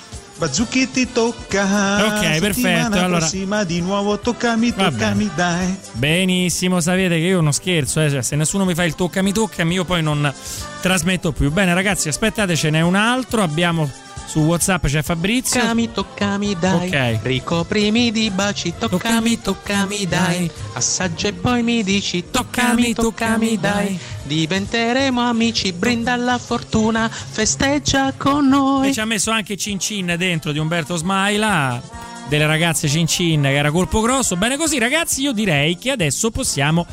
Bazzucchi 0.44 0.92
ti 0.92 1.10
tocca. 1.10 2.06
Ok, 2.06 2.40
perfetto, 2.40 2.98
allora- 2.98 3.20
prossima 3.20 3.64
di 3.64 3.80
nuovo 3.80 4.20
toccami, 4.20 4.76
toccami, 4.76 5.30
dai. 5.34 5.74
Benissimo, 5.94 6.82
sapete 6.82 7.16
che 7.16 7.28
io 7.28 7.40
non 7.40 7.54
scherzo, 7.54 8.02
eh, 8.02 8.10
cioè, 8.10 8.22
se 8.22 8.36
nessuno 8.36 8.66
mi 8.66 8.76
fa 8.76 8.84
il 8.84 8.94
toccami 8.94 9.32
toccami 9.32 9.76
io 9.76 9.86
poi 9.86 10.04
non 10.04 10.34
trasmetto 10.82 11.32
più. 11.32 11.50
Bene 11.50 11.74
ragazzi, 11.74 12.10
aspettate, 12.10 12.58
ce 12.58 12.70
n'è 12.72 12.82
un 12.82 12.96
altro, 12.96 13.42
abbiamo 13.42 13.90
su 14.26 14.40
WhatsApp 14.40 14.86
c'è 14.88 15.02
Fabrizio. 15.04 15.60
Toccami, 15.60 15.92
toccami, 15.92 16.56
dai. 16.60 16.88
Ok. 16.88 17.20
Ricoprimi 17.24 18.12
di 18.12 18.30
baci, 18.32 18.74
toccami, 18.78 19.42
toccami, 19.42 20.08
dai. 20.08 20.50
Assaggia 20.74 21.28
e 21.28 21.34
poi 21.34 21.62
mi 21.64 21.84
dici, 21.84 22.26
toccami, 22.32 22.94
toccami, 22.94 23.60
dai. 23.60 24.00
Diventeremo 24.24 25.22
amici, 25.22 25.72
brinda 25.74 26.14
alla 26.14 26.38
fortuna, 26.38 27.10
festeggia 27.10 28.14
con 28.18 28.46
E 28.46 28.50
noi. 28.50 28.94
ci 28.94 29.00
ha 29.00 29.06
messo 29.06 29.30
anche 29.32 29.56
Cincin 29.58 30.16
dentro 30.18 30.52
di 30.52 30.60
Umberto 30.60 30.96
Smaila, 30.96 31.82
delle 32.30 32.46
ragazze 32.48 32.88
Cincin 32.88 33.42
che 33.42 33.54
era 33.56 33.70
colpo 33.70 34.02
grosso. 34.02 34.36
Bene 34.36 34.58
così 34.58 34.80
ragazzi, 34.80 35.22
io 35.22 35.34
direi 35.34 35.78
che 35.78 35.92
adesso 35.92 36.32
possiamo 36.32 36.88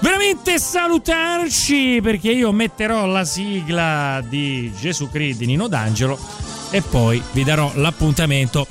veramente 0.00 0.58
salutarci 0.58 2.00
perché 2.02 2.30
io 2.30 2.52
metterò 2.52 3.06
la 3.06 3.24
sigla 3.24 4.22
di 4.28 4.70
Gesù 4.78 5.08
Cristo 5.10 5.38
di 5.40 5.46
Nino 5.46 5.66
D'Angelo 5.68 6.18
e 6.70 6.82
poi 6.82 7.22
vi 7.32 7.44
darò 7.44 7.70
l'appuntamento 7.74 8.66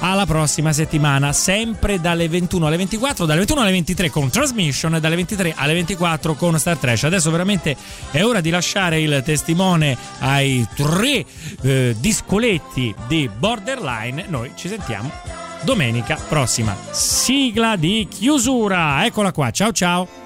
alla 0.00 0.26
prossima 0.26 0.72
settimana, 0.72 1.32
sempre 1.32 2.00
dalle 2.00 2.28
21 2.28 2.66
alle 2.66 2.76
24, 2.76 3.24
dalle 3.24 3.40
21 3.40 3.60
alle 3.60 3.70
23 3.70 4.10
con 4.10 4.30
Transmission 4.30 4.94
e 4.94 5.00
dalle 5.00 5.16
23 5.16 5.54
alle 5.56 5.74
24 5.74 6.34
con 6.34 6.58
Star 6.58 6.76
Trash. 6.76 7.04
Adesso 7.04 7.30
veramente 7.30 7.76
è 8.10 8.22
ora 8.22 8.40
di 8.40 8.50
lasciare 8.50 9.00
il 9.00 9.22
testimone 9.24 9.96
ai 10.18 10.66
tre 10.74 11.24
eh, 11.62 11.96
discoletti 11.98 12.94
di 13.06 13.30
Borderline. 13.36 14.26
Noi 14.28 14.52
ci 14.54 14.68
sentiamo 14.68 15.10
domenica 15.62 16.18
prossima. 16.28 16.76
Sigla 16.90 17.76
di 17.76 18.06
chiusura. 18.10 19.04
Eccola 19.04 19.32
qua. 19.32 19.50
Ciao 19.50 19.72
ciao. 19.72 20.25